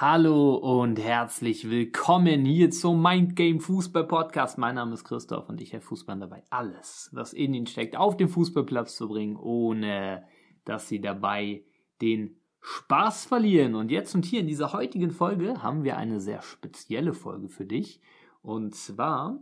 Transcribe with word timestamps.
Hallo 0.00 0.54
und 0.54 1.00
herzlich 1.00 1.68
willkommen 1.68 2.44
hier 2.44 2.70
zum 2.70 3.02
Mindgame 3.02 3.58
Fußball 3.58 4.06
Podcast. 4.06 4.56
Mein 4.56 4.76
Name 4.76 4.94
ist 4.94 5.02
Christoph 5.02 5.48
und 5.48 5.60
ich 5.60 5.72
helfe 5.72 5.88
Fußballern 5.88 6.20
dabei, 6.20 6.44
alles, 6.50 7.10
was 7.12 7.32
in 7.32 7.52
ihnen 7.52 7.66
steckt, 7.66 7.96
auf 7.96 8.16
den 8.16 8.28
Fußballplatz 8.28 8.94
zu 8.94 9.08
bringen, 9.08 9.34
ohne 9.34 10.22
dass 10.64 10.86
sie 10.86 11.00
dabei 11.00 11.64
den 12.00 12.36
Spaß 12.60 13.24
verlieren. 13.24 13.74
Und 13.74 13.90
jetzt 13.90 14.14
und 14.14 14.24
hier 14.24 14.38
in 14.38 14.46
dieser 14.46 14.72
heutigen 14.72 15.10
Folge 15.10 15.64
haben 15.64 15.82
wir 15.82 15.96
eine 15.96 16.20
sehr 16.20 16.42
spezielle 16.42 17.12
Folge 17.12 17.48
für 17.48 17.66
dich. 17.66 18.00
Und 18.40 18.76
zwar 18.76 19.40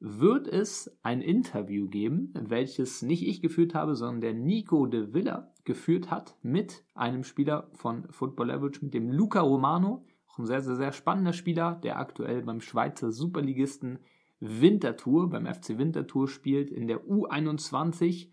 wird 0.00 0.48
es 0.48 0.90
ein 1.02 1.20
Interview 1.20 1.86
geben, 1.86 2.32
welches 2.34 3.02
nicht 3.02 3.26
ich 3.26 3.42
geführt 3.42 3.74
habe, 3.74 3.94
sondern 3.94 4.20
der 4.22 4.34
Nico 4.34 4.86
de 4.86 5.12
Villa 5.12 5.52
geführt 5.64 6.10
hat 6.10 6.36
mit 6.42 6.82
einem 6.94 7.22
Spieler 7.22 7.68
von 7.74 8.10
Football 8.10 8.46
Leverage, 8.46 8.80
mit 8.82 8.94
dem 8.94 9.12
Luca 9.12 9.40
Romano. 9.40 10.06
Auch 10.26 10.38
ein 10.38 10.46
sehr, 10.46 10.62
sehr, 10.62 10.76
sehr 10.76 10.92
spannender 10.92 11.34
Spieler, 11.34 11.78
der 11.82 11.98
aktuell 11.98 12.42
beim 12.42 12.62
Schweizer 12.62 13.12
Superligisten 13.12 13.98
Winterthur, 14.40 15.28
beim 15.28 15.44
FC 15.44 15.76
Winterthur 15.76 16.28
spielt, 16.28 16.70
in 16.70 16.88
der 16.88 17.04
U21. 17.04 18.30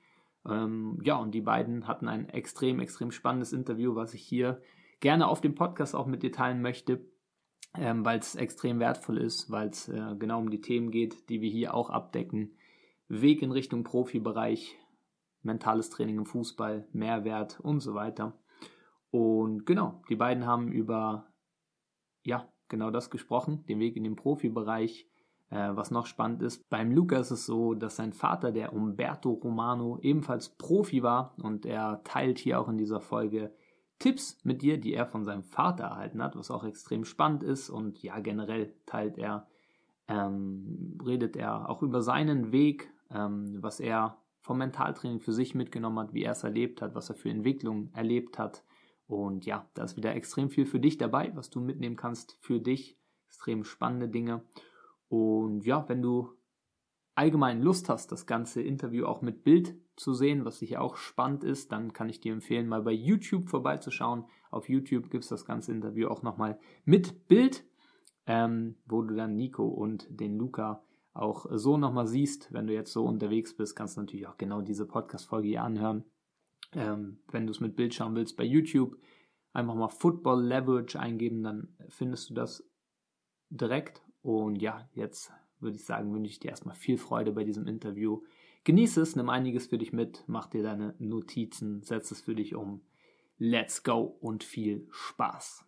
Ähm, 0.50 1.00
ja, 1.04 1.18
und 1.18 1.32
die 1.32 1.42
beiden 1.42 1.86
hatten 1.86 2.08
ein 2.08 2.30
extrem, 2.30 2.80
extrem 2.80 3.12
spannendes 3.12 3.52
Interview, 3.52 3.94
was 3.94 4.14
ich 4.14 4.22
hier 4.22 4.62
gerne 5.02 5.28
auf 5.28 5.42
dem 5.42 5.54
Podcast 5.54 5.96
auch 5.96 6.08
mit 6.08 6.24
dir 6.24 6.32
teilen 6.32 6.62
möchte 6.62 7.02
ähm, 7.76 8.06
weil 8.06 8.20
es 8.20 8.36
extrem 8.36 8.80
wertvoll 8.80 9.18
ist, 9.18 9.50
weil 9.52 9.70
es 9.70 9.88
äh, 9.90 10.16
genau 10.18 10.40
um 10.40 10.50
die 10.50 10.62
Themen 10.62 10.92
geht, 10.92 11.30
die 11.30 11.42
wir 11.42 11.50
hier 11.50 11.74
auch 11.74 11.90
abdecken. 11.90 12.56
Weg 13.08 13.42
in 13.42 13.52
Richtung 13.52 13.84
Profibereich, 13.84 14.76
mentales 15.42 15.90
Training 15.90 16.18
im 16.18 16.26
Fußball, 16.26 16.88
Mehrwert 16.92 17.60
und 17.60 17.80
so 17.80 17.94
weiter. 17.94 18.38
Und 19.12 19.66
genau, 19.66 20.02
die 20.10 20.16
beiden 20.16 20.46
haben 20.46 20.72
über, 20.72 21.28
ja, 22.24 22.48
genau 22.68 22.92
das 22.92 23.10
gesprochen, 23.10 23.66
den 23.68 23.80
Weg 23.80 23.96
in 23.96 24.04
den 24.04 24.16
Profibereich. 24.16 25.08
Äh, 25.50 25.76
was 25.76 25.92
noch 25.92 26.08
spannend 26.08 26.42
ist, 26.42 26.70
beim 26.70 26.92
Luca 26.92 27.18
ist 27.18 27.32
es 27.32 27.46
so, 27.46 27.74
dass 27.74 27.96
sein 27.96 28.12
Vater, 28.12 28.52
der 28.52 28.74
Umberto 28.74 29.32
Romano, 29.32 29.98
ebenfalls 30.02 30.50
Profi 30.50 31.04
war 31.04 31.36
und 31.42 31.66
er 31.66 32.02
teilt 32.04 32.38
hier 32.38 32.60
auch 32.60 32.68
in 32.68 32.78
dieser 32.78 33.00
Folge 33.00 33.54
Tipps 34.00 34.38
mit 34.44 34.62
dir, 34.62 34.80
die 34.80 34.94
er 34.94 35.06
von 35.06 35.24
seinem 35.24 35.44
Vater 35.44 35.86
erhalten 35.86 36.22
hat, 36.22 36.36
was 36.36 36.52
auch 36.52 36.64
extrem 36.64 37.04
spannend 37.04 37.44
ist. 37.44 37.70
Und 37.70 38.02
ja, 38.04 38.20
generell 38.20 38.74
teilt 38.86 39.18
er, 39.18 39.48
ähm, 40.08 40.98
redet 41.04 41.36
er 41.36 41.70
auch 41.70 41.82
über 41.82 42.02
seinen 42.02 42.52
Weg, 42.52 42.92
ähm, 43.10 43.58
was 43.62 43.80
er 43.80 44.18
vom 44.42 44.60
Mentaltraining 44.60 45.20
für 45.20 45.34
sich 45.34 45.56
mitgenommen 45.56 46.00
hat, 46.00 46.14
wie 46.14 46.24
er 46.24 46.32
es 46.32 46.44
erlebt 46.44 46.82
hat, 46.82 46.96
was 46.96 47.10
er 47.10 47.16
für 47.16 47.30
Entwicklung 47.30 47.90
erlebt 47.94 48.40
hat. 48.40 48.64
Und 49.08 49.46
ja, 49.46 49.68
da 49.74 49.84
ist 49.84 49.98
wieder 49.98 50.16
extrem 50.16 50.50
viel 50.50 50.66
für 50.66 50.80
dich 50.80 50.98
dabei, 50.98 51.32
was 51.36 51.50
du 51.50 51.60
mitnehmen 51.60 51.96
kannst 51.96 52.38
für 52.40 52.60
dich. 52.60 52.98
Extrem 53.26 53.64
spannende 53.64 54.08
Dinge. 54.08 54.44
Und 55.10 55.66
ja, 55.66 55.88
wenn 55.90 56.02
du 56.02 56.32
allgemein 57.16 57.62
Lust 57.62 57.90
hast, 57.90 58.12
das 58.12 58.26
ganze 58.26 58.62
Interview 58.62 59.06
auch 59.06 59.22
mit 59.22 59.44
Bild 59.44 59.76
zu 59.98 60.14
sehen, 60.14 60.46
was 60.46 60.60
sicher 60.60 60.82
auch 60.82 60.96
spannend 60.96 61.44
ist, 61.44 61.72
dann 61.72 61.92
kann 61.92 62.08
ich 62.08 62.22
dir 62.22 62.32
empfehlen, 62.32 62.68
mal 62.68 62.84
bei 62.84 62.92
YouTube 62.92 63.50
vorbeizuschauen. 63.50 64.26
Auf 64.52 64.70
YouTube 64.70 65.10
gibt 65.10 65.24
es 65.24 65.30
das 65.30 65.46
ganze 65.46 65.72
Interview 65.72 66.08
auch 66.08 66.24
nochmal 66.24 66.60
mit 66.86 67.28
Bild, 67.28 67.66
ähm, 68.26 68.76
wo 68.86 69.02
du 69.02 69.16
dann 69.16 69.36
Nico 69.36 69.68
und 69.68 70.08
den 70.10 70.38
Luca 70.38 70.84
auch 71.14 71.48
so 71.52 71.78
nochmal 71.78 72.08
siehst. 72.08 72.54
Wenn 72.54 72.68
du 72.68 72.74
jetzt 72.74 72.94
so 72.94 73.04
unterwegs 73.04 73.56
bist, 73.58 73.76
kannst 73.76 73.98
du 73.98 74.02
natürlich 74.02 74.28
auch 74.28 74.38
genau 74.38 74.62
diese 74.62 74.86
Podcast-Folge 74.86 75.48
hier 75.48 75.64
anhören. 75.64 76.06
Ähm, 76.74 77.20
wenn 77.32 77.48
du 77.48 77.52
es 77.52 77.60
mit 77.60 77.76
Bild 77.76 77.94
schauen 77.94 78.16
willst, 78.16 78.38
bei 78.38 78.44
YouTube 78.44 78.98
einfach 79.52 79.74
mal 79.74 79.90
Football 79.90 80.44
Leverage 80.46 81.00
eingeben, 81.00 81.42
dann 81.42 81.76
findest 81.90 82.30
du 82.30 82.36
das 82.36 82.64
direkt. 83.50 84.04
Und 84.22 84.62
ja, 84.62 84.88
jetzt 84.94 85.32
würde 85.60 85.78
ich 85.78 85.86
sagen, 85.86 86.14
wünsche 86.14 86.30
ich 86.30 86.40
dir 86.40 86.50
erstmal 86.50 86.76
viel 86.76 86.98
Freude 86.98 87.32
bei 87.32 87.44
diesem 87.44 87.66
Interview. 87.66 88.22
Genieße 88.68 89.00
es, 89.00 89.16
nimm 89.16 89.30
einiges 89.30 89.68
für 89.68 89.78
dich 89.78 89.94
mit, 89.94 90.26
mach 90.28 90.48
dir 90.48 90.62
deine 90.62 90.94
Notizen, 91.00 91.84
setz 91.84 92.12
es 92.12 92.20
für 92.20 92.36
dich 92.36 92.54
um. 92.54 92.82
Let's 93.38 93.82
go 93.82 94.18
und 94.20 94.44
viel 94.44 94.90
Spaß. 94.92 95.64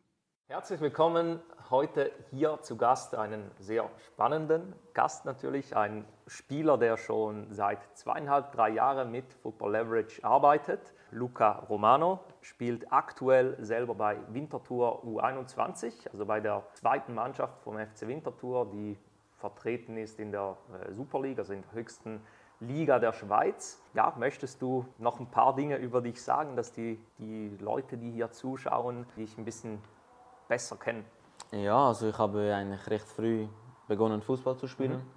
Herzlich 0.48 0.82
willkommen 0.82 1.40
heute 1.70 2.12
hier 2.30 2.60
zu 2.62 2.76
Gast, 2.76 3.16
einen 3.16 3.52
sehr 3.58 3.90
spannenden 4.06 4.76
Gast 4.94 5.24
natürlich, 5.24 5.78
ein 5.78 6.04
Spieler, 6.28 6.78
der 6.78 6.98
schon 6.98 7.48
seit 7.54 7.80
zweieinhalb, 7.98 8.52
drei 8.52 8.72
Jahren 8.72 9.12
mit 9.12 9.34
Football 9.34 9.72
Leverage 9.72 10.22
arbeitet. 10.26 10.94
Luca 11.12 11.52
Romano 11.70 12.20
spielt 12.42 12.92
aktuell 12.92 13.56
selber 13.64 13.96
bei 13.96 14.18
Winterthur 14.28 15.06
U21, 15.06 16.10
also 16.12 16.26
bei 16.26 16.42
der 16.42 16.68
zweiten 16.74 17.14
Mannschaft 17.14 17.62
vom 17.62 17.78
FC 17.78 18.08
Winterthur, 18.08 18.70
die 18.70 18.98
vertreten 19.38 19.96
ist 19.96 20.20
in 20.20 20.34
der 20.34 20.58
äh, 20.74 20.92
Superliga, 20.92 21.44
also 21.44 21.54
in 21.54 21.62
der 21.62 21.72
höchsten 21.72 22.20
Liga 22.60 23.00
der 23.00 23.14
Schweiz. 23.14 23.82
Ja, 23.94 24.14
möchtest 24.18 24.62
du 24.62 24.86
noch 24.98 25.20
ein 25.20 25.28
paar 25.28 25.56
Dinge 25.56 25.78
über 25.78 26.02
dich 26.02 26.22
sagen, 26.22 26.56
dass 26.56 26.72
die, 26.72 27.00
die 27.18 27.56
Leute, 27.60 27.98
die 27.98 28.12
hier 28.12 28.32
zuschauen, 28.32 29.06
dich 29.16 29.38
ein 29.38 29.46
bisschen 29.46 29.82
besser 30.48 30.76
kennen? 30.76 31.06
Ja, 31.52 31.88
also 31.88 32.10
ich 32.10 32.18
habe 32.18 32.54
eigentlich 32.54 32.86
recht 32.90 33.08
früh 33.08 33.48
begonnen, 33.88 34.22
Fußball 34.22 34.58
zu 34.58 34.68
spielen. 34.68 34.98
Mhm. 34.98 35.08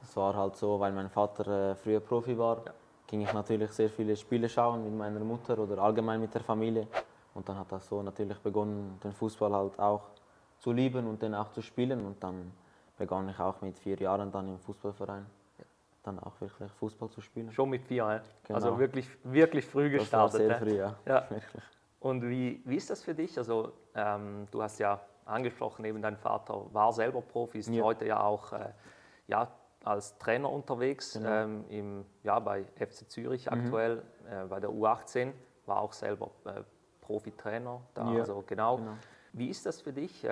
Das 0.00 0.16
war 0.16 0.34
halt 0.34 0.56
so, 0.56 0.80
weil 0.80 0.92
mein 0.92 1.10
Vater 1.10 1.72
äh, 1.72 1.74
früher 1.74 2.00
Profi 2.00 2.36
war, 2.36 2.62
ja. 2.64 2.72
ging 3.06 3.20
ich 3.20 3.32
natürlich 3.32 3.70
sehr 3.72 3.90
viele 3.90 4.16
Spiele 4.16 4.48
schauen 4.48 4.84
mit 4.84 4.94
meiner 4.94 5.20
Mutter 5.20 5.58
oder 5.58 5.78
allgemein 5.78 6.20
mit 6.20 6.34
der 6.34 6.42
Familie. 6.42 6.86
Und 7.34 7.48
dann 7.48 7.58
hat 7.58 7.70
das 7.70 7.86
so 7.86 8.02
natürlich 8.02 8.38
begonnen, 8.38 8.98
den 9.04 9.12
Fußball 9.12 9.52
halt 9.52 9.78
auch 9.78 10.02
zu 10.58 10.72
lieben 10.72 11.06
und 11.06 11.20
den 11.20 11.34
auch 11.34 11.50
zu 11.50 11.60
spielen. 11.60 12.06
Und 12.06 12.22
dann 12.24 12.52
begann 12.96 13.28
ich 13.28 13.38
auch 13.38 13.60
mit 13.60 13.78
vier 13.78 13.98
Jahren 13.98 14.32
dann 14.32 14.48
im 14.48 14.58
Fußballverein 14.58 15.26
dann 16.06 16.18
auch 16.18 16.40
wirklich 16.40 16.70
Fußball 16.72 17.10
zu 17.10 17.20
spielen. 17.20 17.50
Schon 17.52 17.70
mit 17.70 17.84
vier, 17.84 17.96
ja? 17.96 18.22
Genau. 18.44 18.56
also 18.56 18.78
wirklich, 18.78 19.08
wirklich 19.24 19.66
früh 19.66 19.90
gestartet. 19.90 20.40
Das 20.40 20.48
war 20.50 20.58
sehr 20.58 20.68
früh, 20.68 20.78
ja. 20.78 20.96
ja. 21.04 21.26
Wirklich. 21.30 21.62
Und 22.00 22.22
wie, 22.22 22.62
wie 22.64 22.76
ist 22.76 22.90
das 22.90 23.02
für 23.02 23.14
dich? 23.14 23.36
Also 23.36 23.72
ähm, 23.94 24.46
du 24.50 24.62
hast 24.62 24.78
ja 24.78 25.00
angesprochen, 25.24 25.84
eben 25.84 26.00
dein 26.00 26.16
Vater 26.16 26.72
war 26.72 26.92
selber 26.92 27.20
Profi, 27.20 27.58
ist 27.58 27.68
ja. 27.68 27.82
heute 27.82 28.06
ja 28.06 28.20
auch 28.20 28.52
äh, 28.52 28.70
ja, 29.26 29.50
als 29.84 30.16
Trainer 30.18 30.50
unterwegs 30.50 31.14
genau. 31.14 31.28
ähm, 31.28 31.64
im, 31.68 32.06
ja, 32.22 32.38
bei 32.38 32.64
FC 32.76 33.08
Zürich 33.10 33.46
mhm. 33.46 33.52
aktuell, 33.52 34.02
äh, 34.30 34.44
bei 34.46 34.60
der 34.60 34.70
U18, 34.70 35.32
war 35.64 35.80
auch 35.80 35.92
selber 35.92 36.30
äh, 36.44 36.62
Profitrainer 37.00 37.80
da. 37.94 38.12
Ja. 38.12 38.20
Also 38.20 38.44
genau. 38.46 38.76
genau. 38.76 38.92
Wie 39.32 39.48
ist 39.48 39.66
das 39.66 39.80
für 39.80 39.92
dich? 39.92 40.24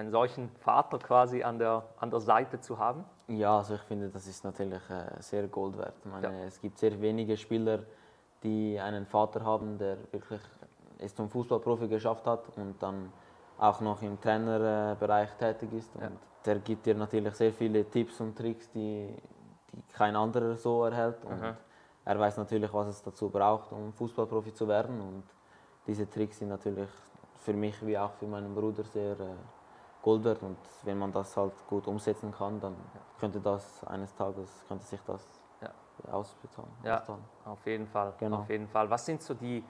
Einen 0.00 0.12
solchen 0.12 0.48
Vater 0.60 0.98
quasi 0.98 1.42
an 1.42 1.58
der, 1.58 1.82
an 1.98 2.10
der 2.10 2.20
Seite 2.20 2.58
zu 2.58 2.78
haben? 2.78 3.04
Ja, 3.28 3.58
also 3.58 3.74
ich 3.74 3.82
finde, 3.82 4.08
das 4.08 4.26
ist 4.26 4.42
natürlich 4.44 4.80
äh, 4.88 5.20
sehr 5.20 5.46
Gold 5.46 5.76
wert. 5.76 5.92
Ich 5.98 6.10
meine, 6.10 6.26
ja. 6.26 6.44
Es 6.46 6.58
gibt 6.58 6.78
sehr 6.78 6.98
wenige 7.02 7.36
Spieler, 7.36 7.80
die 8.42 8.80
einen 8.80 9.04
Vater 9.04 9.44
haben, 9.44 9.76
der 9.76 9.98
wirklich 10.10 10.40
es 10.96 11.14
zum 11.14 11.28
Fußballprofi 11.28 11.86
geschafft 11.86 12.26
hat 12.26 12.44
und 12.56 12.82
dann 12.82 13.12
auch 13.58 13.82
noch 13.82 14.00
im 14.00 14.18
Trainerbereich 14.18 15.34
tätig 15.34 15.70
ist. 15.74 15.94
Und 15.96 16.02
ja. 16.02 16.10
der 16.46 16.60
gibt 16.60 16.86
dir 16.86 16.94
natürlich 16.94 17.34
sehr 17.34 17.52
viele 17.52 17.84
Tipps 17.84 18.22
und 18.22 18.38
Tricks, 18.38 18.70
die, 18.70 19.14
die 19.70 19.82
kein 19.92 20.16
anderer 20.16 20.56
so 20.56 20.82
erhält. 20.86 21.22
Und 21.26 21.42
mhm. 21.42 21.56
er 22.06 22.18
weiß 22.18 22.38
natürlich, 22.38 22.72
was 22.72 22.88
es 22.88 23.02
dazu 23.02 23.28
braucht, 23.28 23.70
um 23.70 23.92
Fußballprofi 23.92 24.54
zu 24.54 24.66
werden. 24.66 24.98
Und 24.98 25.24
diese 25.86 26.08
Tricks 26.08 26.38
sind 26.38 26.48
natürlich 26.48 26.88
für 27.36 27.52
mich 27.52 27.84
wie 27.86 27.98
auch 27.98 28.12
für 28.12 28.26
meinen 28.26 28.54
Bruder 28.54 28.84
sehr 28.84 29.12
äh, 29.20 29.59
Gold 30.02 30.24
wert 30.24 30.42
und 30.42 30.56
wenn 30.84 30.98
man 30.98 31.12
das 31.12 31.36
halt 31.36 31.52
gut 31.68 31.86
umsetzen 31.86 32.32
kann, 32.32 32.60
dann 32.60 32.74
könnte 33.18 33.40
das 33.40 33.84
eines 33.84 34.14
Tages 34.14 34.64
könnte 34.66 34.84
sich 34.84 35.00
das 35.06 35.26
ja. 35.60 35.70
ausbezahlen. 36.10 36.70
Ja, 36.84 37.04
auf 37.44 37.66
jeden 37.66 37.86
Fall. 37.86 38.14
Genau. 38.18 38.38
Auf 38.38 38.48
jeden 38.48 38.68
Fall. 38.68 38.88
Was 38.88 39.04
sind 39.04 39.22
so 39.22 39.34
die 39.34 39.62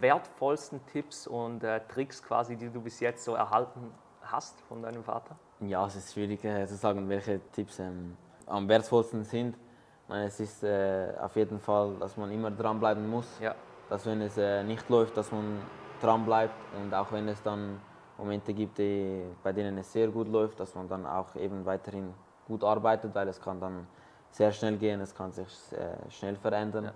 wertvollsten 0.00 0.84
Tipps 0.86 1.26
und 1.26 1.62
äh, 1.62 1.80
Tricks 1.88 2.22
quasi, 2.22 2.56
die 2.56 2.68
du 2.68 2.80
bis 2.80 3.00
jetzt 3.00 3.24
so 3.24 3.34
erhalten 3.34 3.92
hast 4.22 4.60
von 4.62 4.82
deinem 4.82 5.04
Vater? 5.04 5.36
Ja, 5.60 5.86
es 5.86 5.96
ist 5.96 6.12
schwierig 6.12 6.44
äh, 6.44 6.66
zu 6.66 6.76
sagen, 6.76 7.08
welche 7.08 7.40
Tipps 7.52 7.78
ähm, 7.78 8.16
am 8.46 8.68
wertvollsten 8.68 9.24
sind. 9.24 9.56
Ich 9.56 10.08
meine, 10.08 10.26
es 10.26 10.40
ist 10.40 10.62
äh, 10.62 11.12
auf 11.20 11.36
jeden 11.36 11.58
Fall, 11.58 11.94
dass 11.98 12.16
man 12.16 12.30
immer 12.30 12.50
dranbleiben 12.50 13.08
muss. 13.08 13.26
Ja. 13.40 13.54
Dass 13.88 14.04
wenn 14.04 14.20
es 14.20 14.36
äh, 14.36 14.62
nicht 14.64 14.88
läuft, 14.88 15.16
dass 15.16 15.30
man 15.30 15.60
dranbleibt 16.00 16.54
und 16.76 16.92
auch 16.92 17.10
wenn 17.12 17.28
es 17.28 17.42
dann 17.42 17.80
Momente 18.18 18.54
gibt, 18.54 18.78
die, 18.78 19.22
bei 19.42 19.52
denen 19.52 19.78
es 19.78 19.92
sehr 19.92 20.08
gut 20.08 20.28
läuft, 20.28 20.58
dass 20.60 20.74
man 20.74 20.88
dann 20.88 21.06
auch 21.06 21.34
eben 21.36 21.64
weiterhin 21.64 22.14
gut 22.46 22.64
arbeitet, 22.64 23.14
weil 23.14 23.28
es 23.28 23.40
kann 23.40 23.60
dann 23.60 23.86
sehr 24.30 24.52
schnell 24.52 24.76
gehen, 24.76 25.00
es 25.00 25.14
kann 25.14 25.32
sich 25.32 25.48
äh, 25.72 26.10
schnell 26.10 26.36
verändern. 26.36 26.86
Ja. 26.86 26.94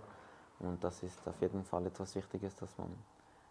Und 0.61 0.83
das 0.83 1.03
ist 1.03 1.27
auf 1.27 1.41
jeden 1.41 1.65
Fall 1.65 1.87
etwas 1.87 2.15
Wichtiges, 2.15 2.55
dass 2.57 2.77
man 2.79 2.89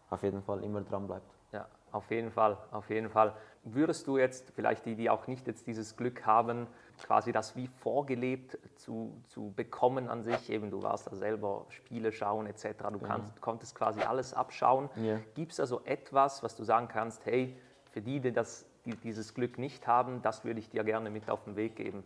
auf 0.09 0.21
jeden 0.23 0.41
Fall 0.41 0.63
immer 0.63 0.81
dran 0.81 1.07
bleibt. 1.07 1.31
Ja, 1.51 1.67
auf 1.91 2.09
jeden 2.11 2.31
Fall, 2.31 2.57
auf 2.71 2.89
jeden 2.89 3.09
Fall. 3.09 3.33
Würdest 3.63 4.07
du 4.07 4.17
jetzt, 4.17 4.51
vielleicht 4.51 4.85
die, 4.85 4.95
die 4.95 5.09
auch 5.09 5.27
nicht 5.27 5.47
jetzt 5.47 5.67
dieses 5.67 5.95
Glück 5.95 6.25
haben, 6.25 6.67
quasi 7.03 7.31
das 7.31 7.55
wie 7.55 7.67
vorgelebt 7.67 8.57
zu, 8.75 9.13
zu 9.27 9.53
bekommen 9.55 10.09
an 10.09 10.23
sich, 10.23 10.49
eben 10.49 10.69
du 10.69 10.81
warst 10.81 11.07
da 11.07 11.15
selber 11.15 11.65
Spiele 11.69 12.11
schauen 12.11 12.45
etc., 12.45 12.67
du 12.91 12.99
kannst, 12.99 13.41
konntest 13.41 13.75
quasi 13.75 14.01
alles 14.01 14.33
abschauen. 14.33 14.89
Yeah. 14.97 15.19
Gibt 15.35 15.53
es 15.53 15.59
also 15.59 15.81
etwas, 15.85 16.43
was 16.43 16.55
du 16.55 16.63
sagen 16.63 16.87
kannst, 16.87 17.25
hey, 17.25 17.57
für 17.91 18.01
die, 18.01 18.19
die, 18.19 18.31
das, 18.31 18.65
die 18.85 18.95
dieses 18.95 19.33
Glück 19.33 19.57
nicht 19.57 19.87
haben, 19.87 20.21
das 20.21 20.43
würde 20.43 20.59
ich 20.59 20.69
dir 20.69 20.83
gerne 20.83 21.09
mit 21.09 21.29
auf 21.29 21.43
den 21.43 21.55
Weg 21.55 21.75
geben? 21.75 22.03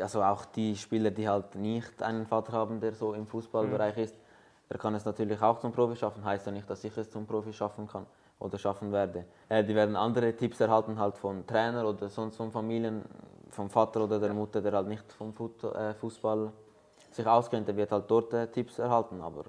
Also 0.00 0.22
auch 0.22 0.44
die 0.44 0.76
Spieler, 0.76 1.10
die 1.10 1.28
halt 1.28 1.56
nicht 1.56 2.02
einen 2.02 2.26
Vater 2.26 2.52
haben, 2.52 2.80
der 2.80 2.92
so 2.92 3.12
im 3.12 3.26
Fußballbereich 3.26 3.96
ist, 3.98 4.16
der 4.70 4.78
kann 4.78 4.94
es 4.94 5.04
natürlich 5.04 5.40
auch 5.42 5.58
zum 5.58 5.72
Profi 5.72 5.96
schaffen, 5.96 6.24
heißt 6.24 6.46
ja 6.46 6.52
nicht, 6.52 6.68
dass 6.70 6.84
ich 6.84 6.96
es 6.96 7.10
zum 7.10 7.26
Profi 7.26 7.52
schaffen 7.52 7.86
kann 7.86 8.06
oder 8.38 8.58
schaffen 8.58 8.92
werde. 8.92 9.24
Äh, 9.48 9.64
die 9.64 9.74
werden 9.74 9.96
andere 9.96 10.34
Tipps 10.34 10.60
erhalten 10.60 10.98
halt 10.98 11.16
von 11.16 11.46
Trainer 11.46 11.86
oder 11.88 12.08
sonst 12.08 12.36
von 12.36 12.50
Familien, 12.50 13.04
vom 13.54 13.70
Vater 13.70 14.04
oder 14.04 14.18
der 14.18 14.34
Mutter, 14.34 14.60
der 14.60 14.72
halt 14.72 14.88
nicht 14.88 15.12
vom 15.12 15.30
äh, 15.30 15.94
Fußball 15.94 16.52
sich 17.10 17.26
auskennt, 17.26 17.68
der 17.68 17.76
wird 17.76 17.92
halt 17.92 18.10
dort 18.10 18.32
äh, 18.34 18.46
Tipps 18.48 18.78
erhalten. 18.78 19.20
Aber 19.20 19.44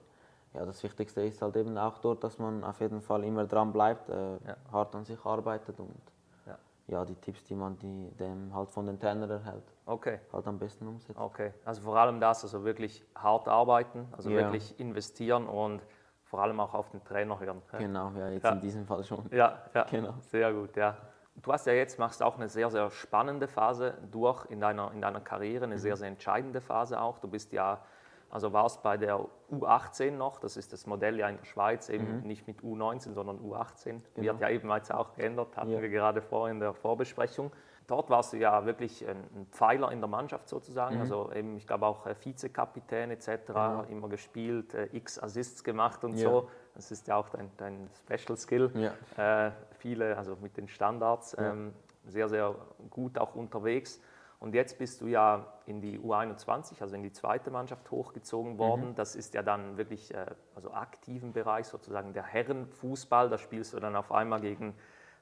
ja, 0.53 0.65
das 0.65 0.81
Wichtigste 0.83 1.21
ist 1.21 1.41
halt 1.41 1.55
eben 1.57 1.77
auch 1.77 1.97
dort, 1.97 2.23
dass 2.23 2.39
man 2.39 2.63
auf 2.63 2.79
jeden 2.79 3.01
Fall 3.01 3.23
immer 3.23 3.45
dran 3.45 3.73
bleibt, 3.73 4.09
äh, 4.09 4.13
ja. 4.13 4.55
hart 4.71 4.95
an 4.95 5.03
sich 5.03 5.23
arbeitet 5.25 5.79
und 5.79 6.01
ja. 6.45 6.57
ja. 6.87 7.05
die 7.05 7.15
Tipps, 7.15 7.43
die 7.43 7.55
man 7.55 7.77
die, 7.77 8.09
dem 8.17 8.53
halt 8.53 8.69
von 8.69 8.85
den 8.85 8.99
Trainern 8.99 9.29
erhält, 9.29 9.73
okay. 9.85 10.19
halt 10.31 10.47
am 10.47 10.57
besten 10.57 10.87
umsetzt. 10.87 11.19
Okay, 11.19 11.53
also 11.65 11.81
vor 11.81 11.97
allem 11.97 12.19
das, 12.19 12.43
also 12.43 12.63
wirklich 12.63 13.03
hart 13.15 13.47
arbeiten, 13.47 14.07
also 14.15 14.29
ja. 14.29 14.37
wirklich 14.37 14.79
investieren 14.79 15.47
und 15.47 15.81
vor 16.23 16.41
allem 16.41 16.59
auch 16.59 16.73
auf 16.73 16.89
den 16.89 17.03
Trainer 17.03 17.39
hören. 17.39 17.61
Genau, 17.77 18.11
ja, 18.17 18.29
jetzt 18.29 18.45
in 18.45 18.59
diesem 18.59 18.85
Fall 18.85 19.03
schon. 19.03 19.25
Ja, 19.31 19.61
ja, 19.73 19.83
genau. 19.83 20.13
sehr 20.21 20.53
gut, 20.53 20.75
ja. 20.75 20.95
Du 21.41 21.51
hast 21.51 21.67
ja 21.67 21.73
jetzt, 21.73 21.99
machst 21.99 22.23
auch 22.23 22.37
eine 22.37 22.47
sehr, 22.47 22.69
sehr 22.69 22.89
spannende 22.91 23.47
Phase 23.47 23.95
durch 24.11 24.45
in 24.49 24.59
deiner, 24.59 24.91
in 24.93 25.01
deiner 25.01 25.19
Karriere, 25.19 25.65
eine 25.65 25.75
mhm. 25.75 25.79
sehr, 25.79 25.97
sehr 25.97 26.07
entscheidende 26.07 26.61
Phase 26.61 26.99
auch. 26.99 27.19
Du 27.19 27.27
bist 27.27 27.51
ja, 27.51 27.81
also 28.29 28.53
warst 28.53 28.81
bei 28.83 28.97
der 28.97 29.19
U18 29.51 30.11
noch, 30.11 30.39
das 30.39 30.57
ist 30.57 30.71
das 30.73 30.87
Modell 30.87 31.19
ja 31.19 31.27
in 31.27 31.37
der 31.37 31.45
Schweiz, 31.45 31.89
eben 31.89 32.21
mhm. 32.21 32.27
nicht 32.27 32.47
mit 32.47 32.61
U19, 32.61 33.13
sondern 33.13 33.39
U18. 33.39 33.85
Genau. 33.85 34.01
Wird 34.15 34.39
ja 34.39 34.49
ebenfalls 34.49 34.89
auch 34.91 35.13
geändert, 35.13 35.55
hatten 35.57 35.71
ja. 35.71 35.81
wir 35.81 35.89
gerade 35.89 36.21
vor 36.21 36.49
in 36.49 36.59
der 36.59 36.73
Vorbesprechung. 36.73 37.51
Dort 37.87 38.09
warst 38.09 38.33
du 38.33 38.37
ja 38.37 38.65
wirklich 38.65 39.07
ein 39.07 39.47
Pfeiler 39.51 39.91
in 39.91 39.99
der 39.99 40.07
Mannschaft 40.07 40.49
sozusagen, 40.49 40.95
mhm. 40.95 41.01
also 41.01 41.31
eben, 41.33 41.57
ich 41.57 41.67
glaube 41.67 41.85
auch 41.85 42.07
äh, 42.07 42.15
Vizekapitän 42.19 43.11
etc., 43.11 43.29
mhm. 43.49 43.83
immer 43.89 44.09
gespielt, 44.09 44.73
äh, 44.73 44.89
x 44.91 45.19
Assists 45.21 45.63
gemacht 45.63 46.03
und 46.03 46.17
ja. 46.17 46.29
so. 46.29 46.49
Das 46.75 46.91
ist 46.91 47.07
ja 47.07 47.15
auch 47.15 47.29
dein, 47.29 47.49
dein 47.57 47.89
Special 48.03 48.37
Skill. 48.37 48.71
Ja. 48.75 49.47
Äh, 49.47 49.51
viele, 49.79 50.17
also 50.17 50.37
mit 50.41 50.57
den 50.57 50.67
Standards, 50.67 51.35
ähm, 51.39 51.73
sehr, 52.05 52.29
sehr 52.29 52.55
gut 52.89 53.17
auch 53.17 53.35
unterwegs. 53.35 53.99
Und 54.39 54.53
jetzt 54.53 54.77
bist 54.77 55.01
du 55.01 55.07
ja 55.07 55.45
in 55.65 55.81
die 55.81 55.97
U21, 55.97 56.81
also 56.81 56.95
in 56.95 57.01
die 57.01 57.11
zweite 57.11 57.49
Mannschaft 57.49 57.89
hochgezogen 57.89 58.57
worden. 58.59 58.89
Mhm. 58.89 58.95
Das 58.95 59.15
ist 59.15 59.33
ja 59.33 59.41
dann 59.41 59.77
wirklich, 59.77 60.13
äh, 60.13 60.25
also 60.53 60.71
aktiven 60.71 61.33
Bereich 61.33 61.67
sozusagen 61.67 62.13
der 62.13 62.23
Herrenfußball. 62.23 63.29
Da 63.29 63.37
spielst 63.37 63.73
du 63.73 63.79
dann 63.79 63.95
auf 63.95 64.11
einmal 64.11 64.41
gegen 64.41 64.75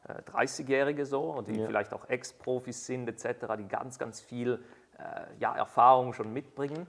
30-Jährige 0.08 1.06
so 1.06 1.32
und 1.32 1.48
die 1.48 1.60
ja. 1.60 1.66
vielleicht 1.66 1.94
auch 1.94 2.10
Ex-Profis 2.10 2.86
sind 2.86 3.08
etc., 3.08 3.54
die 3.58 3.68
ganz, 3.68 3.98
ganz 3.98 4.20
viel 4.20 4.64
äh, 4.98 5.40
ja, 5.40 5.56
Erfahrung 5.56 6.14
schon 6.14 6.34
mitbringen. 6.34 6.88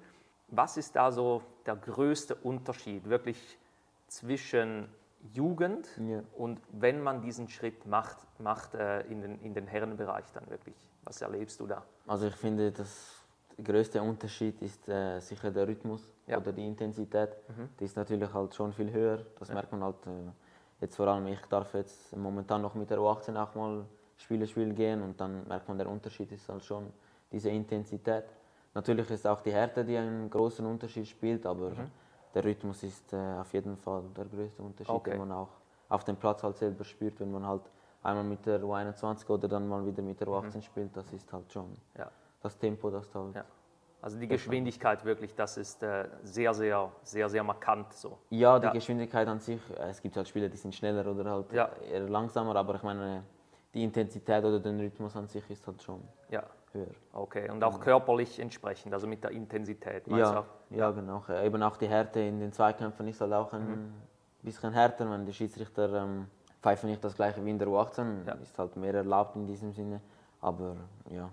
Was 0.49 0.77
ist 0.77 0.97
da 0.97 1.13
so 1.13 1.43
der 1.67 1.77
größte 1.77 2.35
Unterschied 2.35 3.09
wirklich 3.09 3.59
zwischen 4.07 4.89
Jugend 5.33 5.89
ja. 5.99 6.23
und 6.37 6.61
wenn 6.73 7.03
man 7.03 7.23
diesen 7.23 7.49
Schritt 7.49 7.87
macht, 7.87 8.19
macht 8.39 8.75
äh, 8.75 9.01
in, 9.03 9.23
den, 9.23 9.41
in 9.41 9.55
den 9.55 9.67
Herrenbereich 9.67 10.27
dann 10.33 10.49
wirklich? 10.51 10.77
Was 11.05 11.21
erlebst 11.23 11.61
du 11.61 11.67
da? 11.67 11.83
Also 12.07 12.27
ich 12.27 12.37
finde, 12.37 12.73
das 12.73 13.21
der 13.57 13.65
größte 13.65 14.03
Unterschied 14.03 14.61
ist 14.63 14.89
äh, 14.89 15.21
sicher 15.21 15.51
der 15.51 15.69
Rhythmus 15.69 16.11
ja. 16.27 16.39
oder 16.39 16.53
die 16.53 16.67
Intensität. 16.67 17.31
Mhm. 17.49 17.69
Die 17.79 17.85
ist 17.85 17.97
natürlich 17.97 18.33
halt 18.33 18.55
schon 18.55 18.73
viel 18.73 18.91
höher. 18.91 19.25
Das 19.39 19.49
merkt 19.53 19.71
man 19.71 19.85
halt 19.85 20.07
äh, 20.07 20.33
Jetzt 20.81 20.97
vor 20.97 21.07
allem, 21.07 21.27
ich 21.29 21.41
darf 21.49 21.73
jetzt 21.73 22.15
momentan 22.17 22.61
noch 22.61 22.75
mit 22.75 22.91
der 22.91 22.99
U18 22.99 23.35
auch 23.43 23.55
mal 23.55 23.87
Spiele 24.19 24.47
spielen 24.47 24.75
gehen 24.75 25.01
und 25.01 25.19
dann 25.19 25.49
merkt 25.49 25.67
man, 25.67 25.79
der 25.79 25.89
Unterschied 25.89 26.31
ist 26.33 26.47
halt 26.49 26.63
schon 26.63 26.93
diese 27.33 27.49
Intensität. 27.49 28.25
Natürlich 28.75 29.09
ist 29.11 29.27
auch 29.27 29.41
die 29.41 29.53
Härte, 29.53 29.83
die 29.83 29.97
einen 29.97 30.29
großen 30.29 30.67
Unterschied 30.67 31.07
spielt, 31.07 31.47
aber 31.47 31.71
mhm. 31.71 31.91
Der 32.35 32.45
Rhythmus 32.45 32.83
ist 32.83 33.13
äh, 33.13 33.17
auf 33.17 33.53
jeden 33.53 33.77
Fall 33.77 34.03
der 34.17 34.25
größte 34.25 34.63
Unterschied, 34.63 34.95
okay. 34.95 35.11
den 35.11 35.21
man 35.21 35.33
auch 35.33 35.51
auf 35.89 36.05
dem 36.05 36.17
Platz 36.17 36.43
halt 36.43 36.57
selber 36.57 36.85
spürt, 36.85 37.21
wenn 37.21 37.31
man 37.31 37.47
halt 37.47 37.63
einmal 38.03 38.25
mit 38.25 38.45
der 38.45 38.61
U21 38.61 39.29
oder 39.29 39.49
dann 39.49 39.69
mal 39.69 39.85
wieder 39.87 40.03
mit 40.03 40.21
der 40.21 40.29
U18 40.29 40.57
mhm. 40.57 40.63
spielt, 40.63 40.97
das 40.97 41.13
ist 41.13 41.33
halt 41.33 41.53
schon 41.53 41.77
ja. 41.97 42.11
das 42.41 42.59
Tempo, 42.59 42.91
das 42.91 43.11
da 43.11 43.21
halt 43.21 43.37
ja. 43.37 43.45
Also 44.03 44.19
die 44.19 44.29
Geschwindigkeit 44.29 45.03
wirklich, 45.07 45.35
das 45.35 45.57
ist 45.57 45.83
äh, 45.83 46.07
sehr, 46.23 46.53
sehr, 46.53 46.93
sehr, 47.03 47.27
sehr 47.31 47.43
markant 47.43 47.91
so. 47.95 48.19
Ja, 48.29 48.59
die 48.59 48.67
ja. 48.67 48.73
Geschwindigkeit 48.73 49.27
an 49.27 49.41
sich, 49.41 49.59
äh, 49.79 49.89
es 49.89 50.03
gibt 50.03 50.15
halt 50.15 50.29
Spieler, 50.29 50.51
die 50.51 50.59
sind 50.59 50.75
schneller 50.75 51.07
oder 51.07 51.31
halt 51.31 51.51
eher 51.55 52.01
langsamer, 52.01 52.55
aber 52.55 52.75
ich 52.75 52.83
meine, 52.83 53.25
die 53.73 53.83
Intensität 53.83 54.45
oder 54.45 54.61
den 54.61 54.79
Rhythmus 54.79 55.17
an 55.17 55.27
sich 55.27 55.49
ist 55.49 55.67
halt 55.67 55.83
schon 55.83 56.03
ja. 56.29 56.43
Höher. 56.75 56.95
Okay, 57.13 57.51
und 57.51 57.63
auch 57.63 57.81
körperlich 57.81 58.39
entsprechend, 58.39 58.93
also 58.93 59.07
mit 59.07 59.23
der 59.23 59.31
Intensität. 59.31 60.07
Ja, 60.09 60.45
ja, 60.71 60.91
genau. 60.91 61.25
Eben 61.43 61.63
auch 61.63 61.77
die 61.77 61.89
Härte 61.89 62.21
in 62.21 62.41
den 62.41 62.53
Zweikämpfen 62.53 63.07
ist 63.09 63.21
halt 63.21 63.33
auch 63.33 63.53
ein 63.53 63.69
mhm. 63.69 63.93
bisschen 64.43 64.73
härter, 64.73 65.11
wenn 65.11 65.25
die 65.25 65.33
Schiedsrichter 65.33 66.03
ähm, 66.03 66.27
pfeifen 66.61 66.91
nicht 66.91 67.05
das 67.05 67.15
gleiche 67.15 67.45
wie 67.45 67.51
in 67.51 67.59
der 67.59 67.69
U18, 67.69 68.27
ja. 68.27 68.35
ist 68.35 68.59
halt 68.59 68.77
mehr 68.77 68.95
erlaubt 68.95 69.37
in 69.37 69.47
diesem 69.47 69.73
Sinne, 69.73 70.01
aber 70.41 70.77
ja, 71.11 71.31